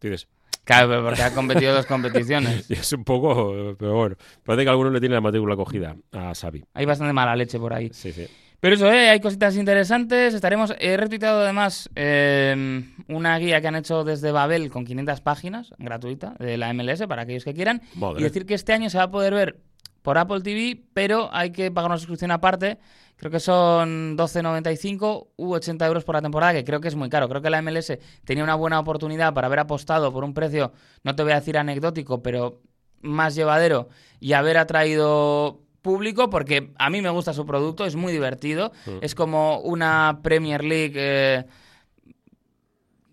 Dices, 0.00 0.28
Claro, 0.64 1.02
porque 1.02 1.22
ha 1.22 1.32
competido 1.32 1.72
dos 1.74 1.86
competiciones. 1.86 2.68
y 2.70 2.74
es 2.74 2.92
un 2.92 3.02
poco, 3.02 3.74
pero 3.78 3.94
bueno, 3.94 4.16
parece 4.44 4.64
que 4.64 4.70
algunos 4.70 4.92
le 4.92 5.00
tienen 5.00 5.14
la 5.14 5.22
matrícula 5.22 5.56
cogida 5.56 5.96
a 6.12 6.34
Xavi. 6.34 6.62
Hay 6.74 6.84
bastante 6.84 7.14
mala 7.14 7.34
leche 7.34 7.58
por 7.58 7.72
ahí. 7.72 7.88
Sí, 7.92 8.12
sí. 8.12 8.26
Pero 8.60 8.74
eso, 8.74 8.90
¿eh? 8.90 9.08
hay 9.10 9.20
cositas 9.20 9.56
interesantes. 9.56 10.34
Estaremos. 10.34 10.74
He 10.80 10.96
retuiteado 10.96 11.42
además 11.42 11.88
eh, 11.94 12.84
una 13.06 13.38
guía 13.38 13.60
que 13.60 13.68
han 13.68 13.76
hecho 13.76 14.02
desde 14.02 14.32
Babel 14.32 14.70
con 14.70 14.84
500 14.84 15.20
páginas, 15.20 15.74
gratuita, 15.78 16.34
de 16.38 16.56
la 16.56 16.72
MLS 16.72 17.06
para 17.06 17.22
aquellos 17.22 17.44
que 17.44 17.54
quieran. 17.54 17.82
Madre. 17.94 18.20
Y 18.20 18.24
decir 18.24 18.46
que 18.46 18.54
este 18.54 18.72
año 18.72 18.90
se 18.90 18.98
va 18.98 19.04
a 19.04 19.10
poder 19.10 19.32
ver 19.32 19.60
por 20.02 20.18
Apple 20.18 20.40
TV, 20.40 20.82
pero 20.92 21.28
hay 21.32 21.50
que 21.50 21.70
pagar 21.70 21.90
una 21.90 21.98
suscripción 21.98 22.30
aparte. 22.30 22.78
Creo 23.16 23.30
que 23.30 23.40
son 23.40 24.16
12.95 24.16 25.28
u 25.36 25.52
80 25.52 25.86
euros 25.86 26.04
por 26.04 26.14
la 26.14 26.22
temporada, 26.22 26.52
que 26.52 26.64
creo 26.64 26.80
que 26.80 26.88
es 26.88 26.94
muy 26.94 27.08
caro. 27.08 27.28
Creo 27.28 27.42
que 27.42 27.50
la 27.50 27.60
MLS 27.62 27.98
tenía 28.24 28.44
una 28.44 28.54
buena 28.54 28.78
oportunidad 28.78 29.34
para 29.34 29.48
haber 29.48 29.58
apostado 29.58 30.12
por 30.12 30.24
un 30.24 30.34
precio, 30.34 30.72
no 31.02 31.16
te 31.16 31.22
voy 31.22 31.32
a 31.32 31.36
decir 31.36 31.58
anecdótico, 31.58 32.22
pero 32.22 32.62
más 33.00 33.34
llevadero 33.34 33.88
y 34.20 34.32
haber 34.32 34.58
atraído 34.58 35.60
público 35.88 36.28
porque 36.28 36.70
a 36.76 36.90
mí 36.90 37.00
me 37.00 37.08
gusta 37.08 37.32
su 37.32 37.46
producto, 37.46 37.86
es 37.86 37.96
muy 37.96 38.12
divertido, 38.12 38.72
es 39.00 39.14
como 39.14 39.60
una 39.60 40.20
Premier 40.22 40.62
League 40.62 40.92
eh, 40.96 41.46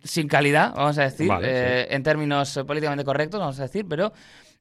sin 0.03 0.27
calidad, 0.27 0.73
vamos 0.75 0.97
a 0.97 1.03
decir, 1.03 1.29
Vale, 1.29 1.47
eh, 1.49 1.87
en 1.91 2.03
términos 2.03 2.57
eh, 2.57 2.65
políticamente 2.65 3.05
correctos, 3.05 3.39
vamos 3.39 3.57
a 3.61 3.63
decir, 3.63 3.85
pero 3.87 4.11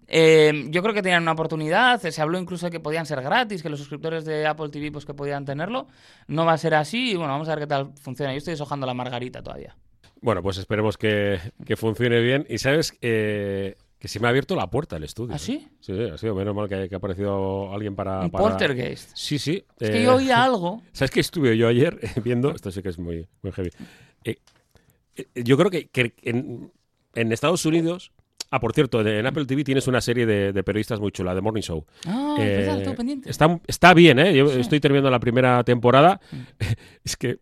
eh, 0.07 0.67
yo 0.69 0.81
creo 0.83 0.95
que 0.95 1.03
tenían 1.03 1.25
una 1.25 1.33
oportunidad, 1.33 2.01
se 2.01 2.23
habló 2.23 2.39
incluso 2.39 2.67
de 2.67 2.71
que 2.71 2.79
podían 2.79 3.05
ser 3.05 3.21
gratis, 3.21 3.65
que 3.65 3.69
los 3.69 3.81
suscriptores 3.81 4.25
de 4.25 4.47
Apple 4.47 4.69
TV 4.69 4.93
pues 4.93 5.05
que 5.05 5.13
podían 5.15 5.45
tenerlo, 5.45 5.89
no 6.29 6.47
va 6.47 6.53
a 6.53 6.59
ser 6.59 6.77
así 6.77 7.11
y 7.11 7.17
bueno, 7.17 7.33
vamos 7.33 7.49
a 7.49 7.57
ver 7.57 7.65
qué 7.65 7.67
tal 7.67 7.91
funciona, 8.01 8.33
yo 8.33 8.39
estoy 8.39 8.53
deshojando 8.53 8.87
la 8.87 8.95
margarita 8.95 9.43
todavía. 9.43 9.75
Bueno, 10.21 10.41
pues 10.41 10.57
esperemos 10.57 10.97
que, 10.97 11.41
que 11.67 11.77
funcione 11.77 12.21
bien. 12.21 12.47
Y 12.49 12.57
sabes 12.57 12.97
eh, 13.03 13.75
que 14.05 14.09
se 14.09 14.21
me 14.21 14.27
ha 14.27 14.29
abierto 14.29 14.55
la 14.55 14.69
puerta 14.69 14.97
del 14.97 15.05
estudio. 15.05 15.33
¿Ah, 15.33 15.37
¿eh? 15.37 15.39
sí? 15.39 15.67
Sí, 15.81 15.95
sí, 15.97 16.03
ha 16.13 16.19
sido 16.19 16.35
menos 16.35 16.55
mal 16.55 16.69
que, 16.69 16.91
que 16.91 16.95
ha 16.95 16.99
aparecido 16.99 17.73
alguien 17.73 17.97
para. 17.97 18.21
Un 18.21 18.31
para- 18.31 18.51
poltergeist. 18.51 19.13
Sí, 19.15 19.39
sí. 19.39 19.65
Es 19.81 19.89
eh, 19.89 19.93
que 19.93 20.03
yo 20.03 20.17
oía 20.17 20.45
algo. 20.45 20.83
¿Sabes 20.93 21.11
qué 21.11 21.21
estuve 21.21 21.57
yo 21.57 21.69
ayer 21.69 21.99
viendo? 22.23 22.51
Esto 22.51 22.71
sí 22.71 22.83
que 22.83 22.91
es 22.91 22.99
muy, 22.99 23.27
muy 23.41 23.51
heavy. 23.53 23.71
Eh, 24.25 24.37
eh, 25.17 25.43
yo 25.43 25.57
creo 25.57 25.71
que, 25.71 25.87
que 25.89 26.13
en, 26.21 26.71
en 27.15 27.33
Estados 27.33 27.65
Unidos. 27.65 28.13
Ah, 28.51 28.61
por 28.61 28.75
cierto, 28.75 29.01
en- 29.01 29.27
Apple 29.27 29.47
TV 29.47 29.65
tienes 29.65 29.87
una 29.89 30.03
serie 30.03 30.27
de, 30.27 30.53
de 30.53 30.63
periodistas 30.63 31.01
muy 31.01 31.11
chula, 31.11 31.35
The 31.35 31.41
Morning 31.41 31.63
Show. 31.63 31.87
Ah, 32.07 32.35
verdad, 32.39 32.81
Eh, 32.81 32.83
tengo 32.83 32.97
pendiente. 32.97 33.31
Está, 33.31 33.59
está 33.67 33.95
bien, 33.95 34.19
¿eh? 34.19 34.35
Yo 34.37 34.53
estoy 34.53 34.81
terminando 34.81 35.11
la 35.11 35.19
primera 35.19 35.65
temporada. 35.65 36.21
es 37.05 37.17
que, 37.17 37.39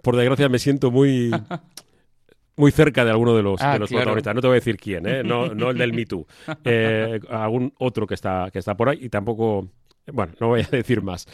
por 0.00 0.14
desgracia, 0.14 0.48
me 0.48 0.60
siento 0.60 0.92
muy. 0.92 1.32
Muy 2.56 2.70
cerca 2.70 3.04
de 3.04 3.10
alguno 3.10 3.34
de 3.34 3.42
los, 3.42 3.60
Ah, 3.60 3.72
de 3.74 3.78
los 3.80 3.88
claro. 3.88 4.02
protagonistas. 4.04 4.34
No 4.34 4.40
te 4.40 4.46
voy 4.46 4.54
a 4.54 4.60
decir 4.60 4.76
quién, 4.76 5.06
¿eh? 5.06 5.22
No, 5.24 5.54
no 5.54 5.70
el 5.70 5.78
del 5.78 5.92
Me 5.92 6.06
Too. 6.06 6.26
Eh, 6.64 7.20
algún 7.30 7.72
otro 7.78 8.06
que 8.06 8.14
está, 8.14 8.48
que 8.52 8.58
está 8.60 8.76
por 8.76 8.88
ahí 8.88 8.98
y 9.02 9.08
tampoco. 9.08 9.68
Bueno, 10.12 10.32
no 10.40 10.48
voy 10.48 10.60
a 10.60 10.68
decir 10.70 11.02
más. 11.02 11.26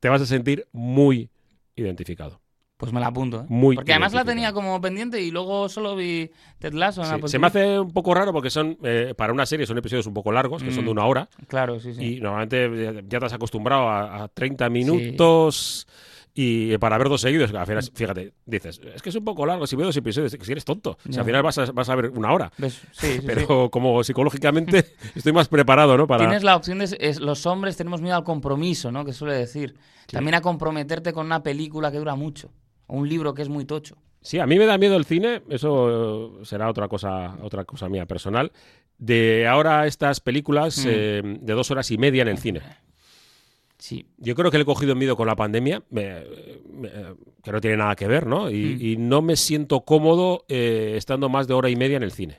Te 0.00 0.08
vas 0.08 0.22
a 0.22 0.26
sentir 0.26 0.66
muy 0.72 1.28
identificado. 1.76 2.40
Pues 2.76 2.92
me 2.92 2.98
la 3.00 3.08
apunto. 3.08 3.42
¿eh? 3.42 3.44
Muy 3.48 3.76
Porque 3.76 3.92
además 3.92 4.12
la 4.12 4.24
tenía 4.24 4.52
como 4.52 4.80
pendiente 4.80 5.20
y 5.22 5.30
luego 5.30 5.68
solo 5.68 5.94
vi 5.94 6.30
Ted 6.58 6.72
Lasso 6.72 7.04
Sí, 7.04 7.10
se 7.26 7.38
me 7.38 7.46
hace 7.46 7.78
un 7.78 7.92
poco 7.92 8.12
raro 8.12 8.32
porque 8.32 8.50
son, 8.50 8.76
eh, 8.82 9.14
para 9.16 9.32
una 9.32 9.46
serie, 9.46 9.66
son 9.66 9.78
episodios 9.78 10.06
un 10.08 10.14
poco 10.14 10.32
largos, 10.32 10.62
que 10.64 10.72
son 10.72 10.84
de 10.84 10.90
Mm. 10.90 10.92
una 10.92 11.04
hora. 11.06 11.28
Claro, 11.46 11.78
sí, 11.78 11.94
sí. 11.94 12.16
Y 12.16 12.20
normalmente 12.20 13.04
ya 13.08 13.20
te 13.20 13.26
has 13.26 13.32
acostumbrado 13.34 13.88
a, 13.88 14.24
a 14.24 14.28
30 14.28 14.68
minutos 14.68 15.86
y 16.34 16.76
para 16.78 16.96
ver 16.98 17.08
dos 17.08 17.20
seguidos. 17.20 17.52
Al 17.54 17.66
final, 17.66 17.82
fíjate, 17.94 18.32
dices, 18.46 18.80
es 18.94 19.02
que 19.02 19.08
es 19.10 19.14
un 19.16 19.24
poco 19.24 19.44
largo. 19.44 19.66
Si 19.66 19.76
veo 19.76 19.86
dos 19.86 19.96
episodios, 19.96 20.34
que 20.34 20.44
si 20.44 20.52
eres 20.52 20.64
tonto. 20.64 20.96
Si 21.08 21.18
al 21.18 21.24
final 21.24 21.42
vas 21.42 21.58
a, 21.58 21.70
vas 21.72 21.88
a 21.88 21.94
ver 21.96 22.10
una 22.10 22.32
hora. 22.32 22.50
Pero 23.26 23.70
como 23.70 24.02
psicológicamente 24.02 24.86
estoy 25.14 25.32
más 25.32 25.48
preparado, 25.48 25.96
¿no? 25.96 26.06
Para... 26.06 26.24
Tienes 26.24 26.42
la 26.42 26.56
opción 26.56 26.78
de... 26.78 26.96
es- 27.00 27.20
los 27.20 27.44
hombres 27.46 27.76
tenemos 27.76 28.00
miedo 28.00 28.16
al 28.16 28.24
compromiso, 28.24 28.90
¿no? 28.92 29.04
Que 29.04 29.12
suele 29.12 29.34
decir. 29.34 29.74
También 30.10 30.34
a 30.34 30.40
comprometerte 30.40 31.12
con 31.12 31.26
una 31.26 31.42
película 31.42 31.90
que 31.92 31.98
dura 31.98 32.14
mucho. 32.16 32.50
O 32.86 32.96
un 32.96 33.08
libro 33.08 33.34
que 33.34 33.42
es 33.42 33.48
muy 33.48 33.64
tocho. 33.64 33.96
Sí, 34.20 34.38
a 34.38 34.46
mí 34.46 34.58
me 34.58 34.66
da 34.66 34.78
miedo 34.78 34.96
el 34.96 35.04
cine, 35.04 35.42
eso 35.48 36.38
será 36.44 36.68
otra 36.70 36.86
cosa, 36.88 37.36
otra 37.42 37.64
cosa 37.64 37.88
mía 37.88 38.06
personal. 38.06 38.52
De 38.98 39.48
ahora 39.48 39.86
estas 39.86 40.20
películas 40.20 40.78
Mm. 40.78 40.88
eh, 40.88 41.22
de 41.40 41.52
dos 41.54 41.70
horas 41.70 41.90
y 41.90 41.98
media 41.98 42.22
en 42.22 42.28
el 42.28 42.38
cine. 42.38 42.60
Sí. 43.82 44.06
Yo 44.16 44.36
creo 44.36 44.48
que 44.52 44.58
le 44.58 44.62
he 44.62 44.64
cogido 44.64 44.94
miedo 44.94 45.16
con 45.16 45.26
la 45.26 45.34
pandemia, 45.34 45.82
me- 45.90 46.22
me- 46.72 46.90
que 47.42 47.50
no 47.50 47.60
tiene 47.60 47.78
nada 47.78 47.96
que 47.96 48.06
ver, 48.06 48.28
¿no? 48.28 48.48
Y, 48.48 48.76
Mm. 48.76 48.78
y 48.80 48.96
no 48.96 49.22
me 49.22 49.34
siento 49.34 49.80
cómodo 49.80 50.44
eh, 50.48 50.94
estando 50.96 51.28
más 51.28 51.48
de 51.48 51.54
hora 51.54 51.68
y 51.68 51.74
media 51.74 51.96
en 51.96 52.04
el 52.04 52.12
cine. 52.12 52.38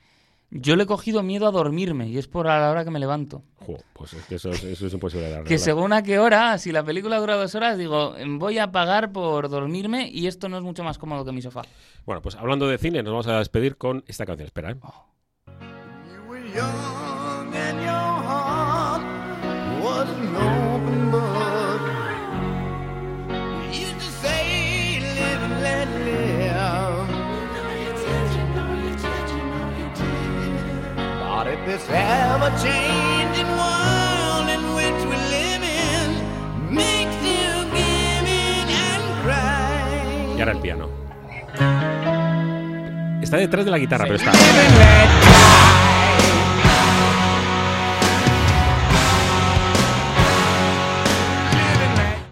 Yo 0.52 0.78
le 0.78 0.84
he 0.84 0.86
cogido 0.86 1.22
miedo 1.22 1.46
a 1.46 1.52
dormirme 1.52 2.08
y 2.08 2.18
es 2.18 2.30
por 2.30 2.48
a 2.48 2.62
la 2.62 2.72
hora 2.72 2.86
que 2.86 2.92
me 2.92 3.00
levanto. 3.00 3.44
Jo, 3.58 3.76
pues 3.92 4.14
es 4.14 4.24
que 4.26 4.36
eso, 4.36 4.52
es- 4.52 4.64
eso 4.64 4.88
es 4.88 4.94
imposible 4.94 5.28
de 5.28 5.44
Que 5.44 5.58
según 5.58 5.92
a 5.92 6.02
qué 6.02 6.18
hora, 6.18 6.58
si 6.60 6.72
la 6.72 6.82
película 6.86 7.20
dura 7.20 7.36
dos 7.36 7.54
horas, 7.56 7.78
digo, 7.78 8.16
voy 8.38 8.58
a 8.60 8.72
pagar 8.72 9.12
por 9.12 9.50
dormirme 9.50 10.10
y 10.10 10.28
esto 10.28 10.48
no 10.48 10.56
es 10.58 10.64
mucho 10.64 10.82
más 10.86 10.98
cómodo 10.98 11.26
que 11.26 11.34
mi 11.34 11.42
sofá. 11.42 11.64
Bueno, 12.06 12.22
pues 12.22 12.36
hablando 12.36 12.70
de 12.70 12.78
cine, 12.78 13.04
nos 13.04 13.12
vamos 13.12 13.28
a 13.28 13.40
despedir 13.40 13.76
con 13.76 14.02
esta 14.08 14.26
canción. 14.26 14.46
Espera, 14.46 14.72
¿eh? 14.72 14.76
You 16.56 18.13
Y 40.36 40.40
ahora 40.40 40.52
el 40.52 40.60
piano. 40.60 40.90
Está 43.22 43.38
detrás 43.38 43.66
de 43.66 43.72
la 43.72 43.78
guitarra, 43.78 44.06
pero 44.06 44.16
está. 44.16 44.32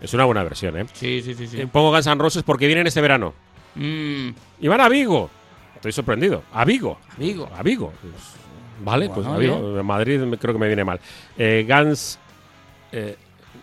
Es 0.01 0.13
una 0.15 0.25
buena 0.25 0.43
versión, 0.43 0.77
¿eh? 0.77 0.85
Sí, 0.93 1.21
sí, 1.23 1.35
sí, 1.35 1.47
sí. 1.47 1.61
Eh, 1.61 1.67
Pongo 1.67 1.91
Guns 1.91 2.07
N' 2.07 2.15
Roses 2.19 2.43
porque 2.43 2.65
vienen 2.67 2.87
este 2.87 3.01
verano. 3.01 3.33
Mm, 3.75 4.29
Y 4.59 4.67
van 4.67 4.81
a 4.81 4.89
Vigo. 4.89 5.29
Estoy 5.75 5.91
sorprendido. 5.91 6.43
A 6.53 6.65
Vigo. 6.65 6.97
Vigo. 7.17 7.47
A 7.55 7.61
Vigo. 7.63 7.93
Pues, 8.83 8.85
vale, 8.85 9.07
pues 9.09 9.25
Bueno, 9.27 9.33
a 9.55 9.57
Vigo. 9.57 9.79
En 9.79 9.85
Madrid 9.85 10.21
creo 10.39 10.53
que 10.53 10.59
me 10.59 10.67
viene 10.67 10.83
mal. 10.83 10.99
Eh, 11.37 11.65
Guns. 11.67 12.17
Eh, 12.91 13.15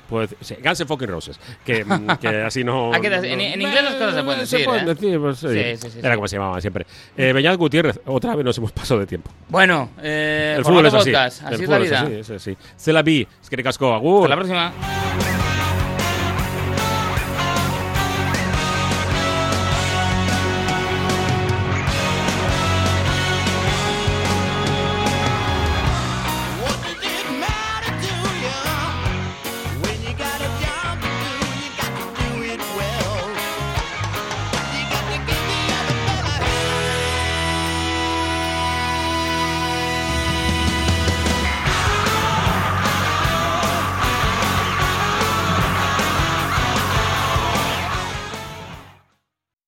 decir- 0.09 0.37
sí, 0.41 0.57
Guns 0.63 0.81
N' 0.81 0.87
fucking 0.87 1.09
Roses. 1.09 1.39
Que, 1.65 1.85
mm, 1.85 2.07
que 2.21 2.29
así 2.43 2.65
no. 2.65 2.93
Ah, 2.95 3.01
que 3.01 3.09
en- 3.09 3.41
en 3.41 3.61
inglés 3.61 3.85
las 3.85 3.95
cosas 3.95 4.15
se 4.15 4.23
pueden 4.23 4.41
decir, 4.41 4.65
pueden 4.65 4.85
¿eh? 4.89 4.95
decir, 4.95 5.21
pues, 5.21 5.39
sí. 5.39 5.91
Sí, 5.91 5.99
Era 6.03 6.15
como 6.15 6.27
se 6.29 6.37
llamaban 6.37 6.61
siempre. 6.61 6.87
Eh, 7.17 7.33
Beñat 7.33 7.57
Gutiérrez. 7.57 8.01
Otra 8.07 8.35
vez 8.35 8.45
nos 8.45 8.57
hemos 8.57 8.73
pasado 8.73 9.01
de 9.01 9.07
tiempo. 9.07 9.31
Bueno, 9.49 9.91
eh, 10.03 10.55
El 10.59 10.65
fútbol 10.65 10.87
es 10.87 10.95
así. 10.95 11.11
podcast, 11.11 11.41
El 11.43 11.47
así 11.47 11.55
es 11.55 11.61
la 11.61 11.67
fútbol 11.77 11.83
es 11.85 11.91
vida. 11.91 12.01
así, 12.03 12.13
es 12.15 12.31
así. 12.31 12.57
Se 12.77 12.93
la 12.93 13.03
vi. 13.03 13.27
Es 13.43 13.51
que 13.51 13.57
te 13.57 13.63
casco. 13.63 13.93
Agur. 13.93 14.23
Hasta 14.23 14.29
la 14.31 14.37
próxima. 14.37 14.98